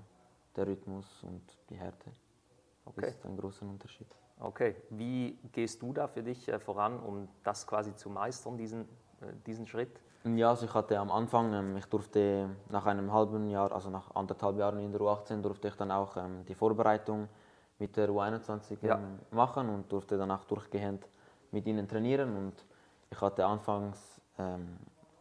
der 0.56 0.68
Rhythmus 0.68 1.24
und 1.24 1.42
die 1.70 1.76
Härte. 1.76 2.12
Okay. 2.86 3.10
Ist 3.10 3.26
ein 3.26 3.38
großer 3.38 3.66
Unterschied. 3.66 4.08
Okay, 4.40 4.76
wie 4.90 5.38
gehst 5.52 5.82
du 5.82 5.94
da 5.94 6.08
für 6.08 6.24
dich 6.24 6.48
äh, 6.50 6.60
voran, 6.60 7.00
um 7.00 7.28
das 7.44 7.66
quasi 7.66 7.96
zu 7.96 8.10
meistern, 8.10 8.58
diesen, 8.58 8.88
diesen 9.46 9.68
Schritt? 9.68 10.00
Ja, 10.24 10.50
also 10.52 10.66
ich 10.66 10.74
hatte 10.74 11.00
am 11.00 11.12
Anfang, 11.12 11.54
ähm, 11.54 11.78
ich 11.78 11.86
durfte 11.86 12.50
nach 12.70 12.86
einem 12.86 13.12
halben 13.12 13.50
Jahr, 13.50 13.72
also 13.72 13.90
nach 13.90 14.14
anderthalb 14.16 14.58
Jahren 14.58 14.80
in 14.80 14.92
der 14.92 15.02
U18, 15.02 15.42
durfte 15.42 15.68
ich 15.70 15.76
dann 15.76 15.92
auch 15.92 16.16
ähm, 16.16 16.46
die 16.48 16.54
Vorbereitung 16.54 17.28
mit 17.80 17.98
der 17.98 18.10
U21 18.10 18.78
ja. 18.84 18.98
Ähm, 18.98 19.20
machen 19.32 19.70
und 19.70 19.92
durfte 19.92 20.18
dann 20.18 20.30
auch 20.30 20.46
durchgehend 20.46 21.08
mit 21.52 21.66
ihnen 21.66 21.88
trainieren. 21.88 22.38
Und 22.38 22.54
ich 23.10 23.20
hatte 23.20 23.46
anfangs 23.46 24.22
ähm, 24.38 24.78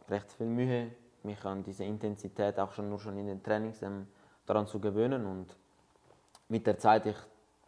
recht 0.07 0.31
viel 0.33 0.45
Mühe, 0.45 0.91
mich 1.23 1.43
an 1.45 1.63
diese 1.63 1.83
Intensität 1.83 2.59
auch 2.59 2.71
schon 2.71 2.87
nur 2.89 2.99
schon 2.99 3.17
in 3.17 3.25
den 3.25 3.41
Trainings 3.41 3.81
ähm, 3.81 4.07
daran 4.45 4.67
zu 4.67 4.79
gewöhnen. 4.79 5.25
Und 5.25 5.55
mit 6.47 6.67
der 6.67 6.77
Zeit, 6.77 7.07
ich 7.07 7.17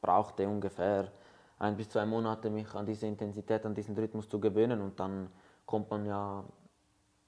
brauchte 0.01 0.47
ungefähr 0.47 1.07
ein 1.57 1.75
bis 1.75 1.89
zwei 1.89 2.06
Monate, 2.06 2.51
mich 2.51 2.71
an 2.75 2.86
diese 2.86 3.07
Intensität, 3.07 3.65
an 3.65 3.74
diesen 3.74 3.95
Rhythmus 3.95 4.29
zu 4.29 4.39
gewöhnen 4.39 4.81
und 4.81 5.00
dann 5.00 5.29
kommt 5.65 5.89
man 5.89 6.06
ja 6.06 6.44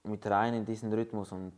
mit 0.03 0.25
rein 0.27 0.53
in 0.53 0.65
diesen 0.65 0.93
Rhythmus 0.93 1.31
und 1.31 1.53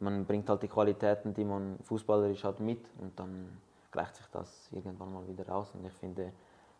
man 0.00 0.24
bringt 0.24 0.48
halt 0.48 0.62
die 0.62 0.68
Qualitäten, 0.68 1.32
die 1.32 1.44
man 1.44 1.78
fußballerisch 1.82 2.44
hat, 2.44 2.60
mit 2.60 2.86
und 3.00 3.18
dann 3.18 3.58
gleicht 3.90 4.16
sich 4.16 4.26
das 4.26 4.68
irgendwann 4.72 5.12
mal 5.12 5.26
wieder 5.28 5.54
aus 5.54 5.74
und 5.74 5.84
ich 5.86 5.92
finde, 5.94 6.32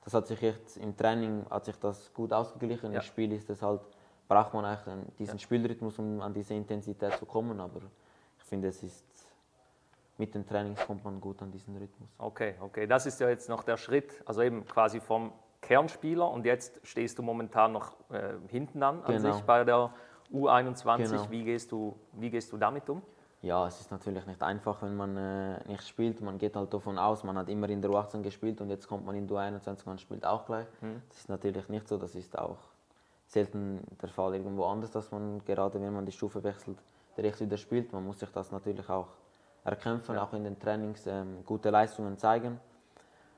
das 0.04 0.12
hat 0.12 0.26
sich 0.26 0.40
jetzt 0.40 0.76
im 0.76 0.96
Training 0.96 1.46
hat 1.48 1.64
sich 1.64 1.78
das 1.78 2.12
gut 2.12 2.32
ausgeglichen. 2.32 2.92
Ja. 2.92 2.98
Im 2.98 3.02
Spiel 3.02 3.32
ist 3.32 3.48
es 3.48 3.62
halt 3.62 3.80
braucht 4.28 4.54
man 4.54 4.64
eigentlich 4.64 5.14
diesen 5.18 5.38
ja. 5.38 5.38
Spielrhythmus, 5.38 5.98
um 5.98 6.20
an 6.20 6.32
diese 6.32 6.54
Intensität 6.54 7.12
zu 7.14 7.26
kommen, 7.26 7.60
aber 7.60 7.80
ich 8.38 8.44
finde, 8.44 8.68
es 8.68 8.82
ist 8.82 9.04
mit 10.16 10.34
den 10.34 10.46
Trainings 10.46 10.84
kommt 10.86 11.04
man 11.04 11.20
gut 11.20 11.42
an 11.42 11.50
diesen 11.50 11.76
Rhythmus. 11.76 12.08
Okay, 12.18 12.54
okay. 12.60 12.86
Das 12.86 13.04
ist 13.06 13.20
ja 13.20 13.28
jetzt 13.28 13.48
noch 13.48 13.64
der 13.64 13.76
Schritt, 13.76 14.22
also 14.26 14.42
eben 14.42 14.64
quasi 14.64 15.00
vom 15.00 15.32
Kernspieler 15.64 16.30
und 16.30 16.44
jetzt 16.44 16.78
stehst 16.82 17.18
du 17.18 17.22
momentan 17.22 17.72
noch 17.72 17.96
äh, 18.10 18.34
hinten 18.48 18.82
an, 18.82 19.02
genau. 19.06 19.28
an 19.28 19.32
sich 19.32 19.42
bei 19.44 19.64
der 19.64 19.90
U21. 20.32 21.10
Genau. 21.10 21.30
Wie, 21.30 21.44
gehst 21.44 21.72
du, 21.72 21.96
wie 22.12 22.30
gehst 22.30 22.52
du 22.52 22.58
damit 22.58 22.88
um? 22.90 23.00
Ja, 23.40 23.66
es 23.66 23.80
ist 23.80 23.90
natürlich 23.90 24.26
nicht 24.26 24.42
einfach, 24.42 24.82
wenn 24.82 24.96
man 24.96 25.16
äh, 25.16 25.68
nicht 25.68 25.86
spielt. 25.86 26.20
Man 26.20 26.38
geht 26.38 26.56
halt 26.56 26.72
davon 26.72 26.98
aus, 26.98 27.24
man 27.24 27.36
hat 27.38 27.48
immer 27.48 27.68
in 27.68 27.80
der 27.80 27.90
U18 27.90 28.22
gespielt 28.22 28.60
und 28.60 28.70
jetzt 28.70 28.86
kommt 28.86 29.04
man 29.06 29.14
in 29.16 29.26
der 29.26 29.36
U21, 29.36 29.86
man 29.86 29.98
spielt 29.98 30.24
auch 30.24 30.44
gleich. 30.46 30.66
Hm. 30.80 31.02
Das 31.08 31.18
ist 31.18 31.28
natürlich 31.28 31.68
nicht 31.68 31.88
so, 31.88 31.96
das 31.98 32.14
ist 32.14 32.38
auch 32.38 32.58
selten 33.26 33.80
der 34.00 34.08
Fall 34.10 34.34
irgendwo 34.34 34.64
anders, 34.64 34.90
dass 34.90 35.10
man 35.10 35.42
gerade, 35.44 35.80
wenn 35.80 35.92
man 35.92 36.06
die 36.06 36.12
Stufe 36.12 36.42
wechselt, 36.42 36.78
direkt 37.16 37.40
wieder 37.40 37.56
spielt. 37.56 37.92
Man 37.92 38.04
muss 38.04 38.20
sich 38.20 38.30
das 38.30 38.50
natürlich 38.52 38.88
auch 38.88 39.08
erkämpfen, 39.64 40.14
ja. 40.14 40.24
auch 40.24 40.32
in 40.34 40.44
den 40.44 40.58
Trainings 40.58 41.06
ähm, 41.06 41.44
gute 41.44 41.70
Leistungen 41.70 42.18
zeigen. 42.18 42.60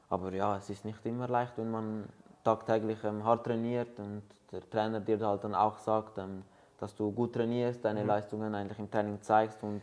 Aber 0.09 0.33
ja, 0.33 0.57
es 0.57 0.71
ist 0.71 0.85
nicht 0.85 1.05
immer 1.05 1.29
leicht, 1.29 1.57
wenn 1.57 1.71
man 1.71 2.09
tagtäglich 2.45 3.03
ähm, 3.05 3.25
hart 3.25 3.45
trainiert 3.45 3.99
und 3.99 4.23
der 4.53 4.69
Trainer 4.71 5.01
dir 5.01 5.19
halt 5.27 5.43
dann 5.43 5.55
auch 5.55 5.79
sagt, 5.79 6.19
ähm, 6.19 6.45
dass 6.79 6.95
du 6.95 7.11
gut 7.11 7.35
trainierst, 7.35 7.85
deine 7.85 8.03
mhm. 8.03 8.07
Leistungen 8.07 8.55
eigentlich 8.55 8.79
im 8.79 8.91
Training 8.91 9.21
zeigst 9.21 9.63
und 9.63 9.83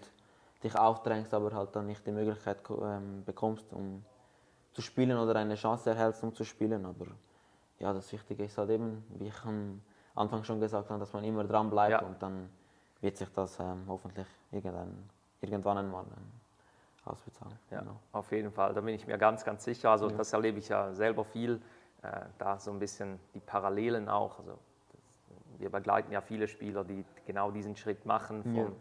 dich 0.63 0.77
aufdrängst, 0.77 1.33
aber 1.33 1.53
halt 1.53 1.75
dann 1.75 1.87
nicht 1.87 2.05
die 2.05 2.11
Möglichkeit 2.11 2.57
ähm, 2.69 3.23
bekommst, 3.25 3.73
um 3.73 4.03
zu 4.71 4.81
spielen 4.81 5.17
oder 5.17 5.35
eine 5.35 5.55
Chance 5.55 5.89
erhältst, 5.89 6.23
um 6.23 6.33
zu 6.33 6.45
spielen. 6.45 6.85
Aber 6.85 7.07
ja, 7.79 7.91
das 7.93 8.11
Wichtige 8.13 8.45
ist 8.45 8.57
halt 8.57 8.69
eben, 8.69 9.03
wie 9.09 9.27
ich 9.27 9.43
am 9.43 9.81
Anfang 10.15 10.43
schon 10.43 10.59
gesagt 10.59 10.89
habe, 10.89 10.99
dass 10.99 11.11
man 11.11 11.23
immer 11.23 11.43
dran 11.43 11.69
bleibt 11.69 12.01
ja. 12.01 12.07
und 12.07 12.21
dann 12.21 12.49
wird 13.01 13.17
sich 13.17 13.29
das 13.33 13.59
ähm, 13.59 13.83
hoffentlich 13.87 14.27
irgendwann 14.51 15.09
ausbezahlen. 17.05 17.57
Ja, 17.69 17.79
genau. 17.79 17.99
auf 18.11 18.31
jeden 18.31 18.51
Fall, 18.51 18.73
da 18.73 18.81
bin 18.81 18.95
ich 18.95 19.07
mir 19.07 19.17
ganz, 19.17 19.43
ganz 19.43 19.63
sicher. 19.63 19.91
Also 19.91 20.09
ja. 20.09 20.15
das 20.15 20.33
erlebe 20.33 20.59
ich 20.59 20.69
ja 20.69 20.93
selber 20.93 21.23
viel, 21.23 21.61
äh, 22.01 22.21
da 22.37 22.59
so 22.59 22.71
ein 22.71 22.79
bisschen 22.79 23.19
die 23.33 23.39
Parallelen 23.39 24.09
auch. 24.09 24.39
Also 24.39 24.57
das, 24.91 25.01
wir 25.57 25.69
begleiten 25.69 26.11
ja 26.11 26.21
viele 26.21 26.47
Spieler, 26.47 26.83
die 26.83 27.05
genau 27.25 27.51
diesen 27.51 27.75
Schritt 27.75 28.05
machen, 28.05 28.43
vom, 28.43 28.55
ja. 28.55 28.71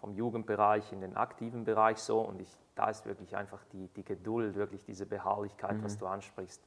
vom 0.00 0.12
Jugendbereich 0.14 0.92
in 0.92 1.00
den 1.00 1.16
aktiven 1.16 1.64
Bereich 1.64 1.98
so. 1.98 2.20
Und 2.20 2.40
ich, 2.40 2.56
da 2.74 2.90
ist 2.90 3.06
wirklich 3.06 3.36
einfach 3.36 3.64
die, 3.72 3.88
die 3.88 4.04
Geduld, 4.04 4.56
wirklich 4.56 4.84
diese 4.84 5.06
Beharrlichkeit, 5.06 5.82
was 5.82 5.98
du 5.98 6.06
ansprichst. 6.06 6.62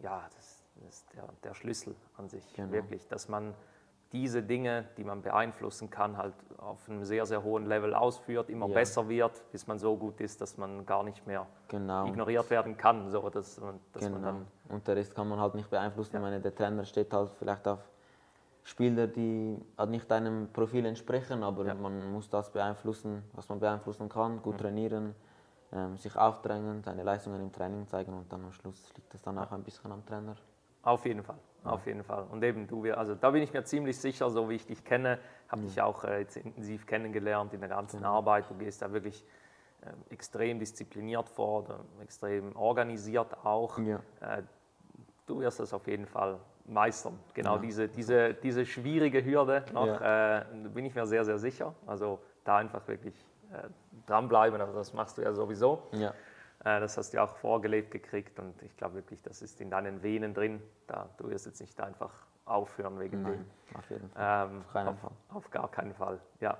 Ja, 0.00 0.28
das, 0.34 0.64
das 0.76 0.88
ist 0.88 1.14
der, 1.14 1.28
der 1.42 1.54
Schlüssel 1.54 1.96
an 2.16 2.28
sich, 2.28 2.52
Genau. 2.54 2.70
wirklich, 2.70 3.08
dass 3.08 3.28
man 3.28 3.54
diese 4.12 4.42
Dinge, 4.42 4.84
die 4.96 5.04
man 5.04 5.20
beeinflussen 5.22 5.90
kann, 5.90 6.16
halt 6.16 6.34
auf 6.58 6.88
einem 6.88 7.04
sehr, 7.04 7.26
sehr 7.26 7.42
hohen 7.42 7.66
Level 7.66 7.94
ausführt, 7.94 8.48
immer 8.48 8.68
Ja. 8.68 8.74
besser 8.74 9.08
wird, 9.08 9.42
bis 9.52 9.66
man 9.66 9.78
so 9.78 9.96
gut 9.96 10.20
ist, 10.20 10.40
dass 10.40 10.56
man 10.56 10.86
gar 10.86 11.02
nicht 11.02 11.26
mehr 11.26 11.46
Genau. 11.68 12.06
ignoriert 12.06 12.48
werden 12.50 12.76
kann. 12.76 13.10
So, 13.10 13.28
dass, 13.28 13.60
man- 13.60 13.80
dass 13.92 14.02
man 14.04 14.12
Genau. 14.14 14.24
dann, 14.26 14.46
Und 14.68 14.86
der 14.86 14.96
Rest 14.96 15.14
kann 15.14 15.28
man 15.28 15.40
halt 15.40 15.54
nicht 15.54 15.68
beeinflussen. 15.68 16.14
Ja. 16.14 16.20
Ich 16.20 16.22
meine, 16.24 16.40
der 16.40 16.54
Trainer 16.54 16.84
steht 16.84 17.12
halt 17.12 17.30
vielleicht 17.38 17.66
auf 17.66 17.80
Spieler, 18.62 19.06
die 19.06 19.58
halt 19.78 19.90
nicht 19.90 20.10
deinem 20.10 20.48
Profil 20.52 20.86
entsprechen, 20.86 21.42
aber 21.42 21.66
Ja. 21.66 21.74
man 21.74 22.10
muss 22.12 22.28
das 22.30 22.50
beeinflussen, 22.50 23.22
was 23.32 23.48
man 23.48 23.60
beeinflussen 23.60 24.08
kann, 24.08 24.40
gut 24.42 24.58
trainieren, 24.58 25.14
ähm, 25.72 25.96
sich 25.96 26.16
aufdrängen, 26.16 26.82
seine 26.82 27.02
Leistungen 27.02 27.40
im 27.42 27.52
Training 27.52 27.86
zeigen 27.88 28.12
und 28.14 28.32
dann 28.32 28.44
am 28.44 28.52
Schluss 28.52 28.92
liegt 28.96 29.12
es 29.14 29.22
dann 29.22 29.36
auch 29.38 29.50
ein 29.52 29.62
bisschen 29.62 29.90
am 29.92 30.04
Trainer. 30.06 30.36
Auf 30.86 31.04
jeden 31.04 31.24
Fall, 31.24 31.38
auf 31.64 31.84
jeden 31.84 32.04
Fall. 32.04 32.24
Und 32.30 32.44
eben 32.44 32.68
du, 32.68 32.84
also 32.92 33.16
da 33.16 33.32
bin 33.32 33.42
ich 33.42 33.52
mir 33.52 33.64
ziemlich 33.64 33.98
sicher, 33.98 34.30
so 34.30 34.48
wie 34.48 34.54
ich 34.54 34.66
dich 34.66 34.84
kenne, 34.84 35.18
habe 35.48 35.62
dich 35.62 35.82
auch 35.82 36.04
äh, 36.04 36.20
jetzt 36.20 36.36
intensiv 36.36 36.86
kennengelernt 36.86 37.52
in 37.54 37.58
der 37.58 37.68
ganzen 37.68 38.04
Arbeit. 38.04 38.48
Du 38.48 38.54
gehst 38.54 38.82
da 38.82 38.92
wirklich 38.92 39.24
äh, 39.80 40.14
extrem 40.14 40.60
diszipliniert 40.60 41.28
vor, 41.28 41.64
oder 41.64 41.80
extrem 42.00 42.54
organisiert 42.54 43.36
auch. 43.44 43.78
Ja. 43.78 43.96
Äh, 44.20 44.44
du 45.26 45.40
wirst 45.40 45.58
das 45.58 45.74
auf 45.74 45.88
jeden 45.88 46.06
Fall 46.06 46.38
meistern. 46.66 47.18
Genau 47.34 47.58
diese, 47.58 47.88
diese, 47.88 48.34
diese 48.34 48.64
schwierige 48.64 49.24
Hürde 49.24 49.64
noch, 49.72 50.00
äh, 50.00 50.44
bin 50.72 50.84
ich 50.84 50.94
mir 50.94 51.06
sehr, 51.06 51.24
sehr 51.24 51.38
sicher. 51.38 51.74
Also 51.84 52.20
da 52.44 52.58
einfach 52.58 52.86
wirklich 52.86 53.16
äh, 53.52 53.68
dranbleiben, 54.06 54.60
also 54.60 54.72
das 54.72 54.94
machst 54.94 55.18
du 55.18 55.22
ja 55.22 55.32
sowieso. 55.32 55.82
Ja, 55.90 56.14
Das 56.66 56.98
hast 56.98 57.12
du 57.12 57.18
ja 57.18 57.24
auch 57.24 57.36
vorgelebt 57.36 57.92
gekriegt 57.92 58.40
und 58.40 58.60
ich 58.62 58.76
glaube 58.76 58.96
wirklich, 58.96 59.22
das 59.22 59.40
ist 59.40 59.60
in 59.60 59.70
deinen 59.70 60.02
Venen 60.02 60.34
drin. 60.34 60.60
Da, 60.88 61.08
du 61.16 61.28
wirst 61.30 61.46
jetzt 61.46 61.60
nicht 61.60 61.80
einfach 61.80 62.12
aufhören 62.44 62.98
wegen 62.98 63.22
nein, 63.22 63.32
dem. 63.72 63.78
auf 63.78 63.88
jeden 63.90 64.10
Fall. 64.10 64.48
Ähm, 64.50 64.64
Auf 64.88 64.98
Fall. 65.00 65.10
Auf 65.28 65.50
gar 65.50 65.70
keinen 65.70 65.94
Fall, 65.94 66.18
ja. 66.40 66.58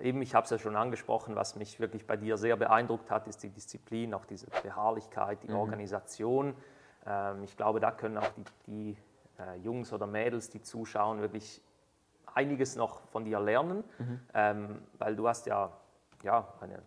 Äh, 0.00 0.08
Eben, 0.08 0.20
ich 0.20 0.34
habe 0.34 0.44
es 0.44 0.50
ja 0.50 0.58
schon 0.58 0.76
angesprochen, 0.76 1.36
was 1.36 1.56
mich 1.56 1.80
wirklich 1.80 2.06
bei 2.06 2.16
dir 2.18 2.36
sehr 2.36 2.56
beeindruckt 2.56 3.10
hat, 3.10 3.26
ist 3.26 3.42
die 3.42 3.48
Disziplin, 3.48 4.12
auch 4.12 4.26
diese 4.26 4.46
Beharrlichkeit, 4.62 5.42
Mhm. 5.42 5.48
die 5.48 5.52
Organisation. 5.54 6.54
Ähm, 7.06 7.44
Ich 7.44 7.56
glaube, 7.56 7.80
da 7.80 7.90
können 7.92 8.18
auch 8.18 8.30
die, 8.36 8.44
die 8.66 8.96
äh, 9.38 9.56
Jungs 9.56 9.90
oder 9.92 10.06
Mädels, 10.06 10.50
die 10.50 10.60
zuschauen, 10.60 11.20
wirklich 11.22 11.62
einiges 12.34 12.76
noch 12.76 13.00
von 13.08 13.24
dir 13.24 13.40
lernen, 13.40 13.84
Mhm. 13.98 14.20
ähm, 14.34 14.82
weil 14.98 15.16
du 15.16 15.28
hast 15.28 15.46
ja, 15.46 15.70
ja 16.22 16.46
eine, 16.60 16.82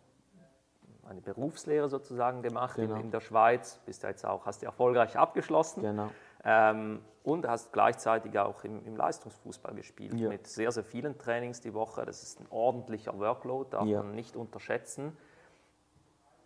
eine 1.09 1.21
Berufslehre 1.21 1.89
sozusagen 1.89 2.41
gemacht 2.41 2.75
Genau. 2.75 2.95
in, 2.95 3.01
in 3.05 3.11
der 3.11 3.21
Schweiz, 3.21 3.79
bist 3.85 4.03
ja 4.03 4.09
jetzt 4.09 4.25
auch, 4.25 4.45
hast 4.45 4.61
du 4.61 4.65
erfolgreich 4.65 5.17
abgeschlossen. 5.17 5.81
Genau. 5.81 6.09
Ähm, 6.43 7.01
und 7.23 7.47
hast 7.47 7.73
gleichzeitig 7.73 8.37
auch 8.39 8.63
im, 8.63 8.85
im 8.85 8.95
Leistungsfußball 8.95 9.73
gespielt, 9.75 10.13
Ja. 10.13 10.29
mit 10.29 10.47
sehr, 10.47 10.71
sehr 10.71 10.83
vielen 10.83 11.17
Trainings 11.17 11.59
die 11.59 11.73
Woche. 11.73 12.05
Das 12.05 12.23
ist 12.23 12.39
ein 12.39 12.47
ordentlicher 12.49 13.17
Workload, 13.19 13.69
darf 13.71 13.85
Ja. 13.85 14.01
man 14.01 14.15
nicht 14.15 14.35
unterschätzen. 14.35 15.15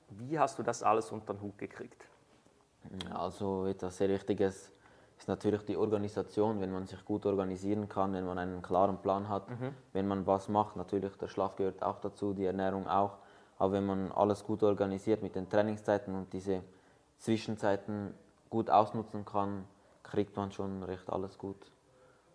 Wie 0.10 0.39
hast 0.39 0.58
du 0.60 0.63
das 0.63 0.84
alles 0.84 1.12
unter 1.12 1.34
den 1.34 1.41
Hut 1.41 1.58
gekriegt? 1.58 2.08
Also 3.13 3.65
etwas 3.68 3.98
sehr 3.98 4.10
Wichtiges 4.10 4.72
ist 5.18 5.27
natürlich 5.27 5.63
die 5.65 5.77
Organisation, 5.77 6.60
wenn 6.62 6.72
man 6.72 6.88
sich 6.88 7.06
gut 7.06 7.25
organisieren 7.27 7.88
kann, 7.88 8.13
wenn 8.13 8.25
man 8.25 8.39
einen 8.39 8.62
klaren 8.63 8.98
Plan 9.01 9.30
hat, 9.30 9.44
wenn 9.94 10.08
man 10.08 10.25
was 10.25 10.50
macht. 10.50 10.75
Natürlich, 10.75 11.15
der 11.18 11.27
Schlaf 11.27 11.56
gehört 11.56 11.84
auch 11.84 12.00
dazu, 12.00 12.34
die 12.34 12.46
Ernährung 12.46 12.88
auch. 12.88 13.18
Aber 13.62 13.74
wenn 13.74 13.86
man 13.86 14.12
alles 14.13 14.44
gut 14.44 14.63
organisiert 14.63 15.22
mit 15.22 15.36
den 15.36 15.48
Trainingszeiten 15.48 16.15
und 16.15 16.34
diese 16.34 16.63
Zwischenzeiten 17.20 18.12
gut 18.50 18.72
ausnutzen 18.72 19.24
kann, 19.24 19.65
kriegt 20.01 20.36
man 20.36 20.51
schon 20.51 20.82
recht 20.82 21.08
alles 21.12 21.38
gut 21.38 21.72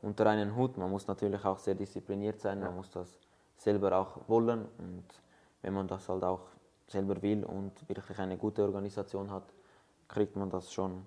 unter 0.02 0.26
einen 0.26 0.54
Hut. 0.54 0.78
Man 0.78 0.88
muss 0.88 1.08
natürlich 1.08 1.44
auch 1.44 1.58
sehr 1.58 1.74
diszipliniert 1.74 2.40
sein, 2.40 2.60
man 2.60 2.76
muss 2.76 2.92
das 2.92 3.18
selber 3.56 3.98
auch 3.98 4.28
wollen 4.28 4.66
und 4.78 5.04
wenn 5.62 5.74
man 5.74 5.88
das 5.88 6.08
halt 6.08 6.22
auch 6.22 6.42
selber 6.86 7.20
will 7.20 7.42
und 7.42 7.72
wirklich 7.88 8.20
eine 8.20 8.36
gute 8.36 8.62
Organisation 8.62 9.28
hat, 9.28 9.52
kriegt 10.06 10.36
man 10.36 10.48
das 10.48 10.72
schon 10.72 11.04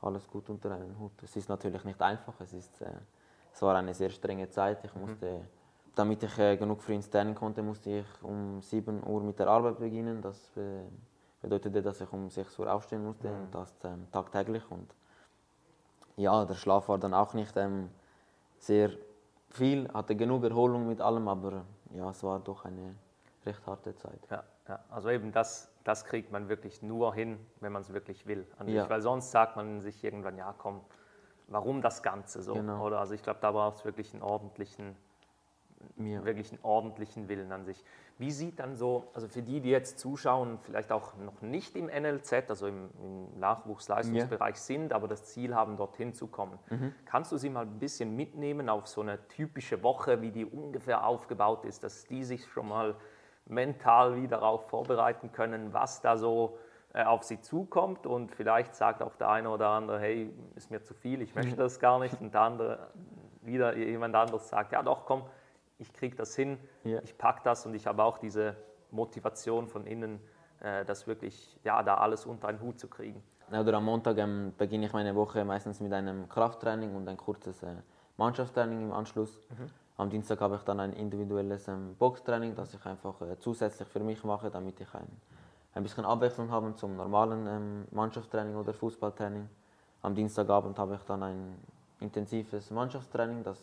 alles 0.00 0.26
gut 0.26 0.48
unter 0.48 0.70
einen 0.70 0.98
Hut. 0.98 1.22
Es 1.22 1.36
ist 1.36 1.50
natürlich 1.50 1.84
nicht 1.84 2.00
einfach, 2.00 2.40
es, 2.40 2.54
ist, 2.54 2.80
äh, 2.80 2.86
es 3.52 3.60
war 3.60 3.76
eine 3.76 3.92
sehr 3.92 4.08
strenge 4.08 4.48
Zeit. 4.48 4.82
Ich 4.82 4.94
musste, 4.94 5.42
damit 5.98 6.22
ich 6.22 6.38
äh, 6.38 6.56
genug 6.56 6.80
früh 6.82 6.94
ins 6.94 7.10
Training 7.10 7.34
konnte, 7.34 7.62
musste 7.62 7.90
ich 7.90 8.22
um 8.22 8.62
7 8.62 9.02
Uhr 9.04 9.22
mit 9.22 9.38
der 9.38 9.48
Arbeit 9.48 9.78
beginnen. 9.78 10.22
Das 10.22 10.50
be 10.54 10.84
bedeutete, 11.40 11.82
dass 11.82 12.00
ich 12.00 12.12
um 12.12 12.28
6 12.30 12.58
Uhr 12.58 12.72
aufstehen 12.72 13.04
musste 13.04 13.28
und 13.28 13.54
das 13.54 13.72
ähm, 13.84 14.06
tagtäglich. 14.10 14.62
Und 14.70 14.92
ja, 16.16 16.44
der 16.44 16.54
Schlaf 16.54 16.88
war 16.88 16.98
dann 16.98 17.14
auch 17.14 17.32
nicht 17.34 17.56
ähm, 17.56 17.90
sehr 18.58 18.90
viel, 19.50 19.88
hatte 19.92 20.16
genug 20.16 20.44
Erholung 20.44 20.88
mit 20.88 21.00
allem, 21.00 21.28
aber 21.28 21.64
ja, 21.94 22.10
es 22.10 22.22
war 22.24 22.40
doch 22.40 22.64
eine 22.64 22.96
recht 23.46 23.64
harte 23.66 23.94
Zeit. 23.94 24.20
Ja, 24.30 24.42
ja. 24.68 24.80
Also 24.90 25.10
eben 25.10 25.32
das, 25.32 25.70
das 25.84 26.04
kriegt 26.04 26.32
man 26.32 26.48
wirklich 26.48 26.82
nur 26.82 27.14
hin, 27.14 27.38
wenn 27.60 27.72
man 27.72 27.82
es 27.82 27.92
wirklich 27.92 28.26
will. 28.26 28.46
Ja. 28.66 28.88
Weil 28.90 29.00
sonst 29.00 29.30
sagt 29.30 29.56
man 29.56 29.80
sich 29.80 30.02
irgendwann, 30.02 30.36
ja 30.36 30.54
komm, 30.58 30.80
warum 31.46 31.82
das 31.82 32.02
Ganze 32.02 32.42
so? 32.42 32.54
Genau. 32.54 32.84
Oder 32.84 33.00
also 33.00 33.14
ich 33.14 33.22
glaube, 33.22 33.38
da 33.40 33.52
braucht 33.52 33.78
es 33.78 33.84
wirklich 33.84 34.12
einen 34.12 34.22
ordentlichen, 34.22 34.96
Ja. 35.96 36.24
wirklich 36.24 36.50
einen 36.50 36.60
ordentlichen 36.62 37.28
Willen 37.28 37.52
an 37.52 37.64
sich. 37.64 37.84
Wie 38.18 38.30
sieht 38.30 38.58
dann 38.58 38.74
so, 38.74 39.08
also 39.14 39.28
für 39.28 39.42
die, 39.42 39.60
die 39.60 39.70
jetzt 39.70 39.98
zuschauen, 39.98 40.58
vielleicht 40.62 40.90
auch 40.90 41.16
noch 41.16 41.40
nicht 41.40 41.76
im 41.76 41.86
NLZ, 41.86 42.32
also 42.48 42.66
im, 42.66 42.90
im 43.02 43.38
Nachwuchsleistungsbereich 43.38 44.56
sind, 44.56 44.92
aber 44.92 45.08
das 45.08 45.24
Ziel 45.24 45.54
haben, 45.54 45.76
dorthin 45.76 46.14
zu 46.14 46.26
kommen, 46.26 46.58
kannst 47.04 47.30
du 47.32 47.36
sie 47.36 47.48
mal 47.48 47.62
ein 47.62 47.78
bisschen 47.78 48.16
mitnehmen 48.16 48.68
auf 48.68 48.86
so 48.88 49.02
eine 49.02 49.26
typische 49.28 49.82
Woche, 49.82 50.20
wie 50.20 50.30
die 50.30 50.44
ungefähr 50.44 51.06
aufgebaut 51.06 51.64
ist, 51.64 51.84
dass 51.84 52.06
die 52.06 52.24
sich 52.24 52.46
schon 52.46 52.68
mal 52.68 52.96
mental 53.46 54.16
wie 54.16 54.28
darauf 54.28 54.68
vorbereiten 54.68 55.32
können, 55.32 55.72
was 55.72 56.00
da 56.00 56.16
so 56.16 56.58
äh, 56.94 57.04
auf 57.04 57.22
sie 57.22 57.40
zukommt? 57.40 58.06
Und 58.06 58.32
vielleicht 58.34 58.74
sagt 58.74 59.02
auch 59.02 59.16
der 59.16 59.30
eine 59.30 59.50
oder 59.50 59.68
andere, 59.68 60.00
hey, 60.00 60.32
ist 60.54 60.70
mir 60.70 60.82
zu 60.82 60.94
viel, 60.94 61.22
ich 61.22 61.34
möchte 61.34 61.56
das 61.56 61.80
gar 61.80 61.98
nicht. 61.98 62.20
Und 62.20 62.34
der 62.34 62.40
andere, 62.42 62.90
wieder 63.42 63.76
jemand 63.76 64.14
anderes 64.14 64.48
sagt, 64.48 64.72
ja 64.72 64.82
doch, 64.82 65.06
komm, 65.06 65.22
ich 65.78 65.92
kriege 65.92 66.16
das 66.16 66.34
hin, 66.34 66.58
Ja. 66.84 67.00
ich 67.02 67.16
packe 67.16 67.40
das 67.44 67.64
und 67.66 67.74
ich 67.74 67.86
habe 67.86 68.02
auch 68.02 68.18
diese 68.18 68.56
Motivation 68.90 69.68
von 69.68 69.86
innen, 69.86 70.20
äh, 70.60 70.84
das 70.84 71.06
wirklich, 71.06 71.58
ja, 71.64 71.82
da 71.82 71.96
alles 71.96 72.26
unter 72.26 72.48
einen 72.48 72.60
Hut 72.60 72.78
zu 72.78 72.88
kriegen. 72.88 73.22
Oder 73.50 73.74
am 73.74 73.84
Montag 73.84 74.18
ähm, 74.18 74.52
beginne 74.58 74.86
ich 74.86 74.92
meine 74.92 75.14
Woche 75.14 75.44
meistens 75.44 75.80
mit 75.80 75.92
einem 75.92 76.28
Krafttraining 76.28 76.94
und 76.94 77.08
ein 77.08 77.16
kurzes 77.16 77.62
äh, 77.62 77.76
Mannschaftstraining 78.18 78.82
im 78.82 78.92
Anschluss. 78.92 79.40
Am 79.96 80.10
Dienstag 80.10 80.40
habe 80.40 80.56
ich 80.56 80.62
dann 80.62 80.80
ein 80.80 80.92
individuelles 80.92 81.66
ähm, 81.68 81.94
Boxtraining, 81.98 82.54
das 82.54 82.74
ich 82.74 82.84
einfach 82.84 83.20
äh, 83.22 83.38
zusätzlich 83.38 83.88
für 83.88 84.00
mich 84.00 84.22
mache, 84.22 84.50
damit 84.50 84.80
ich 84.80 84.94
ein, 84.94 85.08
ein 85.74 85.82
bisschen 85.82 86.04
Abwechslung 86.04 86.50
habe 86.50 86.74
zum 86.74 86.96
normalen 86.96 87.46
ähm, 87.46 87.88
Mannschaftstraining 87.90 88.54
oder 88.56 88.74
Fußballtraining. 88.74 89.48
Am 90.02 90.14
Dienstagabend 90.14 90.78
habe 90.78 90.96
ich 90.96 91.02
dann 91.02 91.22
ein 91.22 91.58
intensives 92.00 92.70
Mannschaftstraining, 92.70 93.42
das, 93.42 93.58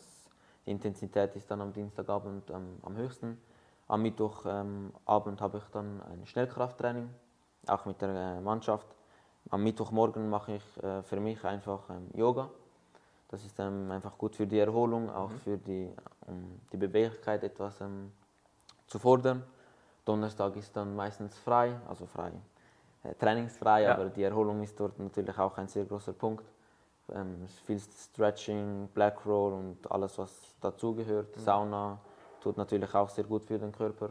die 0.65 0.71
Intensität 0.71 1.35
ist 1.35 1.49
dann 1.51 1.61
am 1.61 1.73
Dienstagabend 1.73 2.49
ähm, 2.49 2.77
am 2.81 2.95
höchsten. 2.95 3.39
Am 3.87 4.01
Mittwochabend 4.01 4.95
Abend 5.05 5.41
habe 5.41 5.59
ich 5.59 5.63
dann 5.65 6.01
ein 6.11 6.25
Schnellkrafttraining, 6.25 7.07
auch 7.67 7.85
mit 7.85 8.01
der 8.01 8.09
äh, 8.09 8.41
Mannschaft. 8.41 8.87
Am 9.51 9.63
Mittwochmorgen 9.63 10.27
mache 10.27 10.53
ich 10.55 10.83
äh, 10.83 11.03
für 11.03 11.19
mich 11.19 11.43
einfach 11.45 11.87
ähm, 11.91 12.09
Yoga. 12.15 12.49
Das 13.29 13.45
ist 13.45 13.59
ähm, 13.59 13.91
einfach 13.91 14.17
gut 14.17 14.35
für 14.35 14.47
die 14.47 14.57
Erholung, 14.57 15.09
auch 15.09 15.29
für 15.43 15.57
die, 15.57 15.91
um 16.25 16.59
die 16.71 16.77
Beweglichkeit 16.77 17.43
etwas 17.43 17.79
ähm, 17.81 18.11
zu 18.87 18.97
fordern. 18.97 19.43
Donnerstag 20.03 20.55
ist 20.55 20.75
dann 20.75 20.95
meistens 20.95 21.37
frei, 21.37 21.75
also 21.87 22.05
frei, 22.07 22.31
äh, 23.03 23.13
trainingsfrei, 23.15 23.83
Ja. 23.83 23.93
aber 23.93 24.05
die 24.09 24.23
Erholung 24.23 24.63
ist 24.63 24.79
dort 24.79 24.97
natürlich 24.99 25.37
auch 25.37 25.57
ein 25.57 25.67
sehr 25.67 25.85
großer 25.85 26.13
Punkt. 26.13 26.45
Ähm, 27.13 27.47
viel 27.65 27.79
Stretching, 27.79 28.89
Black 28.93 29.25
Roll 29.25 29.53
und 29.53 29.91
alles, 29.91 30.17
was 30.17 30.55
dazugehört. 30.59 31.35
Sauna 31.37 31.99
tut 32.41 32.57
natürlich 32.57 32.93
auch 32.95 33.09
sehr 33.09 33.25
gut 33.25 33.45
für 33.45 33.59
den 33.59 33.71
Körper. 33.71 34.09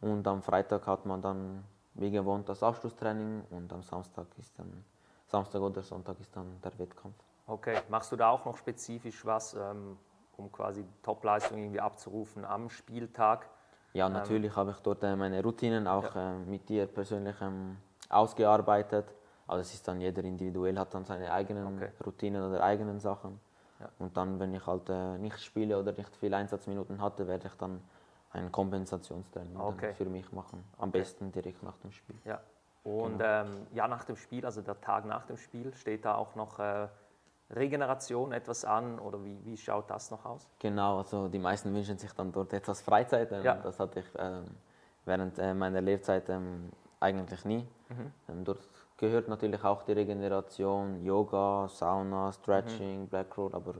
Und 0.00 0.26
am 0.26 0.42
Freitag 0.42 0.86
hat 0.86 1.04
man 1.04 1.20
dann 1.20 1.64
wie 1.94 2.10
gewohnt 2.10 2.48
das 2.48 2.62
Abschlusstraining 2.62 3.44
und 3.50 3.72
am 3.72 3.82
Samstag 3.82 4.26
ist 4.38 4.58
dann 4.58 4.84
Samstag 5.26 5.60
oder 5.60 5.82
Sonntag 5.82 6.18
ist 6.20 6.34
dann 6.34 6.60
der 6.62 6.76
Wettkampf. 6.78 7.16
Okay, 7.46 7.80
machst 7.88 8.10
du 8.12 8.16
da 8.16 8.30
auch 8.30 8.44
noch 8.44 8.56
spezifisch 8.56 9.24
was, 9.24 9.54
ähm, 9.54 9.96
um 10.36 10.50
quasi 10.50 10.84
Topleistung 11.02 11.58
irgendwie 11.58 11.80
abzurufen 11.80 12.44
am 12.44 12.68
Spieltag? 12.70 13.48
Ja, 13.92 14.08
natürlich 14.08 14.54
habe 14.54 14.70
ich 14.70 14.78
dort 14.78 15.02
äh, 15.02 15.16
meine 15.16 15.42
Routinen 15.42 15.86
auch 15.86 16.14
äh, 16.14 16.38
mit 16.38 16.68
dir 16.68 16.86
persönlich 16.86 17.36
ähm, 17.40 17.76
ausgearbeitet. 18.08 19.06
Aber 19.50 19.62
es 19.62 19.74
ist 19.74 19.88
dann 19.88 20.00
jeder 20.00 20.22
individuell, 20.22 20.78
hat 20.78 20.94
dann 20.94 21.04
seine 21.04 21.32
eigenen 21.32 21.76
Okay. 21.76 21.88
Routinen 22.06 22.40
oder 22.48 22.62
eigenen 22.62 23.00
Sachen. 23.00 23.40
Ja. 23.80 23.88
Und 23.98 24.16
dann, 24.16 24.38
wenn 24.38 24.54
ich 24.54 24.64
halt 24.64 24.88
äh, 24.88 25.18
nicht 25.18 25.40
spiele 25.42 25.76
oder 25.76 25.90
nicht 25.90 26.14
viele 26.14 26.36
Einsatzminuten 26.36 27.02
hatte, 27.02 27.26
werde 27.26 27.48
ich 27.48 27.54
dann 27.54 27.80
ein 28.30 28.52
Kompensationstraining 28.52 29.56
Okay. 29.58 29.92
für 29.94 30.04
mich 30.04 30.30
machen. 30.30 30.62
Am 30.78 30.92
besten 30.92 31.32
direkt 31.32 31.64
nach 31.64 31.76
dem 31.78 31.90
Spiel. 31.90 32.14
Ja. 32.24 32.40
Und 32.84 33.18
Genau. 33.18 33.24
ähm, 33.24 33.66
ja, 33.72 33.88
nach 33.88 34.04
dem 34.04 34.14
Spiel, 34.14 34.46
also 34.46 34.62
der 34.62 34.80
Tag 34.80 35.04
nach 35.04 35.26
dem 35.26 35.36
Spiel, 35.36 35.74
steht 35.74 36.04
da 36.04 36.14
auch 36.14 36.36
noch 36.36 36.60
äh, 36.60 36.86
Regeneration 37.50 38.30
etwas 38.30 38.64
an 38.64 39.00
oder 39.00 39.24
wie, 39.24 39.44
wie 39.44 39.56
schaut 39.56 39.90
das 39.90 40.12
noch 40.12 40.24
aus? 40.24 40.48
Genau, 40.60 40.98
also 40.98 41.26
die 41.26 41.40
meisten 41.40 41.74
wünschen 41.74 41.98
sich 41.98 42.12
dann 42.12 42.30
dort 42.30 42.52
etwas 42.52 42.82
Freizeit. 42.82 43.32
Ähm, 43.32 43.42
Ja. 43.42 43.54
Das 43.54 43.80
hatte 43.80 43.98
ich 43.98 44.06
ähm, 44.16 44.44
während 45.04 45.40
äh, 45.40 45.54
meiner 45.54 45.80
Lehrzeit 45.80 46.28
ähm, 46.28 46.70
eigentlich 47.00 47.44
nie. 47.44 47.66
Mhm. 47.88 48.12
Ähm, 48.28 48.44
dort 48.44 48.60
gehört 49.00 49.28
natürlich 49.28 49.64
auch 49.64 49.82
die 49.82 49.92
Regeneration, 49.92 51.02
Yoga, 51.02 51.66
Sauna, 51.68 52.30
Stretching, 52.32 53.06
Blackroll, 53.08 53.54
aber 53.54 53.74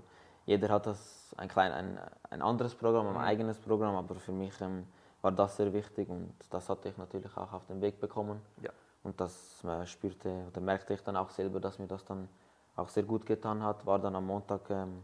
jeder 0.46 0.68
hat 0.70 0.86
das 0.86 1.34
ein, 1.36 1.48
klein, 1.48 1.72
ein, 1.72 1.98
ein 2.30 2.40
anderes 2.42 2.74
Programm, 2.74 3.06
Mhm. 3.10 3.16
ein 3.18 3.24
eigenes 3.24 3.58
Programm, 3.58 3.94
aber 3.96 4.14
für 4.14 4.32
mich 4.32 4.58
ähm, 4.62 4.86
war 5.20 5.30
das 5.30 5.56
sehr 5.58 5.70
wichtig 5.72 6.08
und 6.08 6.32
das 6.48 6.68
hatte 6.70 6.88
ich 6.88 6.96
natürlich 6.96 7.36
auch 7.36 7.52
auf 7.52 7.66
den 7.66 7.80
Weg 7.82 8.00
bekommen. 8.00 8.40
Ja. 8.62 8.70
Und 9.02 9.20
das 9.20 9.62
äh, 9.64 9.86
spürte 9.86 10.30
oder 10.48 10.60
merkte 10.60 10.94
ich 10.94 11.02
dann 11.02 11.16
auch 11.16 11.28
selber, 11.30 11.60
dass 11.60 11.78
mir 11.78 11.86
das 11.86 12.02
dann 12.04 12.28
auch 12.76 12.88
sehr 12.88 13.02
gut 13.02 13.26
getan 13.26 13.62
hat. 13.62 13.84
War 13.84 13.98
dann 13.98 14.16
am 14.16 14.26
Montag 14.26 14.62
ähm, 14.70 15.02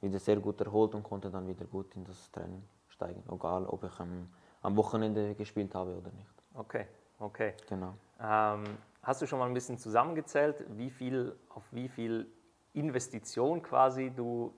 wieder 0.00 0.18
sehr 0.18 0.36
gut 0.36 0.60
erholt 0.62 0.94
und 0.94 1.02
konnte 1.02 1.30
dann 1.30 1.46
wieder 1.46 1.66
gut 1.66 1.94
in 1.94 2.04
das 2.04 2.30
Training 2.32 2.62
steigen. 2.88 3.22
Egal, 3.30 3.66
ob 3.66 3.84
ich 3.84 4.00
ähm, 4.00 4.28
am 4.62 4.76
Wochenende 4.76 5.34
gespielt 5.34 5.74
habe 5.74 5.90
oder 5.96 6.10
nicht. 6.12 6.34
Okay, 6.54 6.86
okay. 7.20 7.52
Genau. 7.68 7.92
Ähm, 8.20 8.64
hast 9.06 9.22
du 9.22 9.26
schon 9.26 9.38
mal 9.38 9.46
ein 9.46 9.54
bisschen 9.54 9.78
zusammengezählt, 9.78 10.64
wie 10.76 10.90
viel, 10.90 11.36
auf 11.48 11.62
wie 11.70 11.88
viel 11.88 12.26
Investition 12.72 13.62
quasi 13.62 14.10
du 14.10 14.52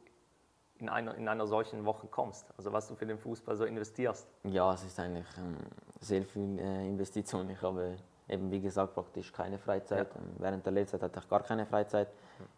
in 0.79 0.89
einer, 0.89 1.15
in 1.17 1.29
einer 1.29 1.47
solchen 1.47 1.85
Woche 1.85 2.07
kommst? 2.07 2.47
Also 2.57 2.73
was 2.73 2.89
du 2.89 2.95
für 2.95 3.07
den 3.07 3.19
Fußball 3.19 3.57
so 3.57 3.65
investierst? 3.65 4.27
Ja, 4.45 4.73
es 4.73 4.85
ist 4.85 4.99
eigentlich 4.99 5.27
ähm, 5.37 5.57
sehr 6.01 6.25
viel 6.25 6.59
äh, 6.59 6.89
Investition. 6.89 7.51
Ich 7.51 7.61
habe 7.61 7.97
eben, 8.27 8.51
wie 8.51 8.61
gesagt, 8.61 8.95
praktisch 8.95 9.33
keine 9.33 9.59
Freizeit. 9.59 10.09
Ähm, 10.17 10.37
Während 10.39 10.65
der 10.65 10.73
Lehrzeit 10.73 11.03
hatte 11.03 11.21
ich 11.21 11.29
gar 11.29 11.43
keine 11.43 11.67
Freizeit. 11.67 12.09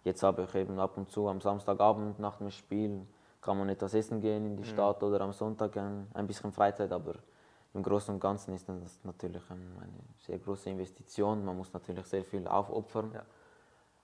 Jetzt 0.05 0.23
habe 0.23 0.45
ich 0.45 0.55
eben 0.55 0.79
ab 0.79 0.97
und 0.97 1.11
zu 1.11 1.27
am 1.29 1.41
Samstagabend 1.41 2.21
nach 2.21 2.37
dem 2.37 2.51
Spiel, 2.51 3.05
kann 3.41 3.59
man 3.59 3.69
etwas 3.69 3.95
essen 3.95 4.21
gehen 4.21 4.47
in 4.47 4.57
die 4.57 4.65
Stadt 4.65 5.03
oder 5.03 5.23
am 5.23 5.33
Sonntag 5.33 5.75
ähm, 5.75 6.07
ein 6.15 6.27
bisschen 6.27 6.53
Freizeit, 6.53 6.93
aber 6.93 7.15
im 7.75 7.83
Großen 7.83 8.13
und 8.15 8.21
Ganzen 8.21 8.55
ist 8.55 8.69
das 8.69 8.99
natürlich 9.05 9.43
eine 9.51 9.61
sehr 10.19 10.39
große 10.39 10.71
Investition. 10.71 11.45
Man 11.45 11.57
muss 11.57 11.73
natürlich 11.73 12.07
sehr 12.07 12.25
viel 12.25 12.47
aufopfern. 12.49 13.13
Ja. 13.15 13.23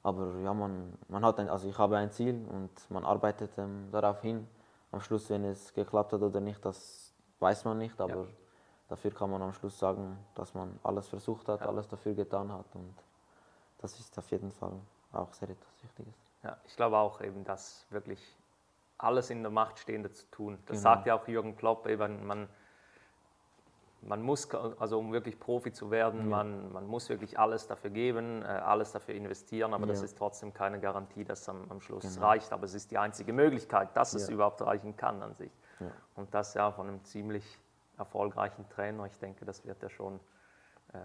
Aber 0.02 0.36
ja, 0.38 0.54
man, 0.54 0.92
man 1.08 1.24
hat 1.24 1.40
ein, 1.40 1.48
also 1.48 1.68
ich 1.68 1.76
habe 1.76 1.96
ein 1.96 2.10
Ziel 2.12 2.46
und 2.48 2.70
man 2.90 3.04
arbeitet 3.04 3.50
ähm, 3.58 3.88
darauf 3.90 4.20
hin. 4.22 4.46
Am 4.92 5.00
Schluss, 5.00 5.28
wenn 5.30 5.44
es 5.44 5.74
geklappt 5.74 6.12
hat 6.12 6.22
oder 6.22 6.40
nicht, 6.40 6.64
das 6.64 7.12
weiß 7.40 7.64
man 7.64 7.78
nicht, 7.78 8.00
aber 8.00 8.28
dafür 8.88 9.10
kann 9.10 9.30
man 9.30 9.42
am 9.42 9.52
Schluss 9.52 9.76
sagen, 9.78 10.16
dass 10.36 10.54
man 10.54 10.78
alles 10.84 11.08
versucht 11.08 11.48
hat, 11.48 11.60
Ja. 11.60 11.66
alles 11.66 11.88
dafür 11.88 12.14
getan 12.14 12.52
hat 12.52 12.66
und 12.74 12.94
das 13.78 13.98
ist 13.98 14.16
auf 14.16 14.30
jeden 14.30 14.52
Fall 14.52 14.72
auch 15.12 15.32
sehr 15.32 15.50
etwas 15.50 15.82
Wichtiges. 15.82 16.14
Ja, 16.44 16.56
ich 16.64 16.76
glaube 16.76 16.96
auch 16.98 17.20
eben, 17.20 17.44
dass 17.44 17.84
wirklich 17.90 18.20
alles 18.98 19.28
in 19.30 19.42
der 19.42 19.50
Macht 19.50 19.78
Stehende 19.80 20.10
zu 20.12 20.24
tun. 20.30 20.56
Das 20.66 20.78
Genau. 20.78 20.82
sagt 20.94 21.06
ja 21.06 21.18
auch 21.18 21.26
Jürgen 21.26 21.56
Klopp, 21.56 21.86
eben, 21.88 22.24
man, 22.26 22.48
man 24.06 24.22
muss, 24.22 24.48
also 24.54 24.98
um 24.98 25.12
wirklich 25.12 25.38
Profi 25.38 25.72
zu 25.72 25.90
werden, 25.90 26.28
man, 26.28 26.72
man 26.72 26.86
muss 26.86 27.08
wirklich 27.08 27.38
alles 27.38 27.66
dafür 27.66 27.90
geben, 27.90 28.42
äh, 28.42 28.46
alles 28.46 28.92
dafür 28.92 29.14
investieren, 29.14 29.74
aber 29.74 29.86
das 29.86 29.98
Ja. 30.00 30.04
ist 30.04 30.16
trotzdem 30.18 30.54
keine 30.54 30.78
Garantie, 30.80 31.24
dass 31.24 31.40
es 31.42 31.48
am, 31.48 31.66
am 31.70 31.80
Schluss 31.80 32.14
Genau. 32.14 32.26
reicht. 32.26 32.52
Aber 32.52 32.64
es 32.64 32.74
ist 32.74 32.90
die 32.90 32.98
einzige 32.98 33.32
Möglichkeit, 33.32 33.96
dass 33.96 34.14
es 34.14 34.28
Ja. 34.28 34.34
überhaupt 34.34 34.62
reichen 34.62 34.96
kann 34.96 35.22
an 35.22 35.34
sich. 35.34 35.52
Ja. 35.80 35.90
Und 36.14 36.32
das 36.34 36.54
ja 36.54 36.70
von 36.72 36.88
einem 36.88 37.04
ziemlich 37.04 37.58
erfolgreichen 37.98 38.68
Trainer. 38.68 39.06
Ich 39.06 39.18
denke, 39.18 39.44
das 39.44 39.64
wird 39.66 39.82
ja 39.82 39.88
schon 39.88 40.20
äh, 40.92 40.98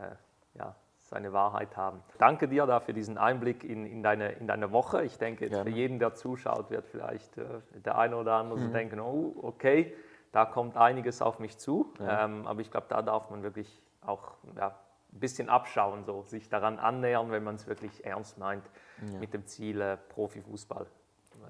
ja, 0.58 0.76
seine 1.00 1.34
Wahrheit 1.34 1.76
haben. 1.78 2.02
Danke 2.20 2.48
dir 2.48 2.66
da 2.66 2.80
für 2.80 2.94
diesen 2.94 3.18
Einblick 3.18 3.64
in, 3.64 3.86
in, 3.86 4.04
deine, 4.04 4.34
in 4.34 4.48
deine 4.48 4.72
Woche. 4.72 5.04
Ich 5.04 5.18
denke, 5.18 5.46
jetzt 5.46 5.60
für 5.62 5.70
jeden, 5.70 6.00
der 6.00 6.14
zuschaut, 6.14 6.70
wird 6.70 6.86
vielleicht 6.88 7.38
äh, 7.38 7.46
der 7.74 7.98
eine 7.98 8.16
oder 8.18 8.34
andere 8.36 8.60
Mhm. 8.60 8.64
so 8.64 8.68
denken, 8.70 9.00
oh, 9.00 9.34
okay, 9.42 9.94
da 10.32 10.46
kommt 10.46 10.78
einiges 10.78 11.22
auf 11.22 11.40
mich 11.40 11.58
zu. 11.58 11.94
Ja. 12.00 12.26
Ähm, 12.26 12.48
aber 12.48 12.62
ich 12.62 12.72
glaube, 12.72 12.88
da 12.90 13.02
darf 13.02 13.30
man 13.30 13.44
wirklich 13.44 13.82
auch 14.06 14.34
ja, 14.56 14.68
ein 15.14 15.20
bisschen 15.20 15.50
abschauen, 15.50 16.04
so, 16.06 16.24
sich 16.24 16.50
daran 16.50 16.80
annähern, 16.80 17.32
wenn 17.32 17.44
man 17.44 17.56
es 17.56 17.68
wirklich 17.68 18.06
ernst 18.06 18.38
meint, 18.38 18.70
Ja. 19.02 19.20
mit 19.20 19.34
dem 19.34 19.46
Ziel 19.46 19.82
äh, 19.82 19.98
Profifußball 19.98 20.86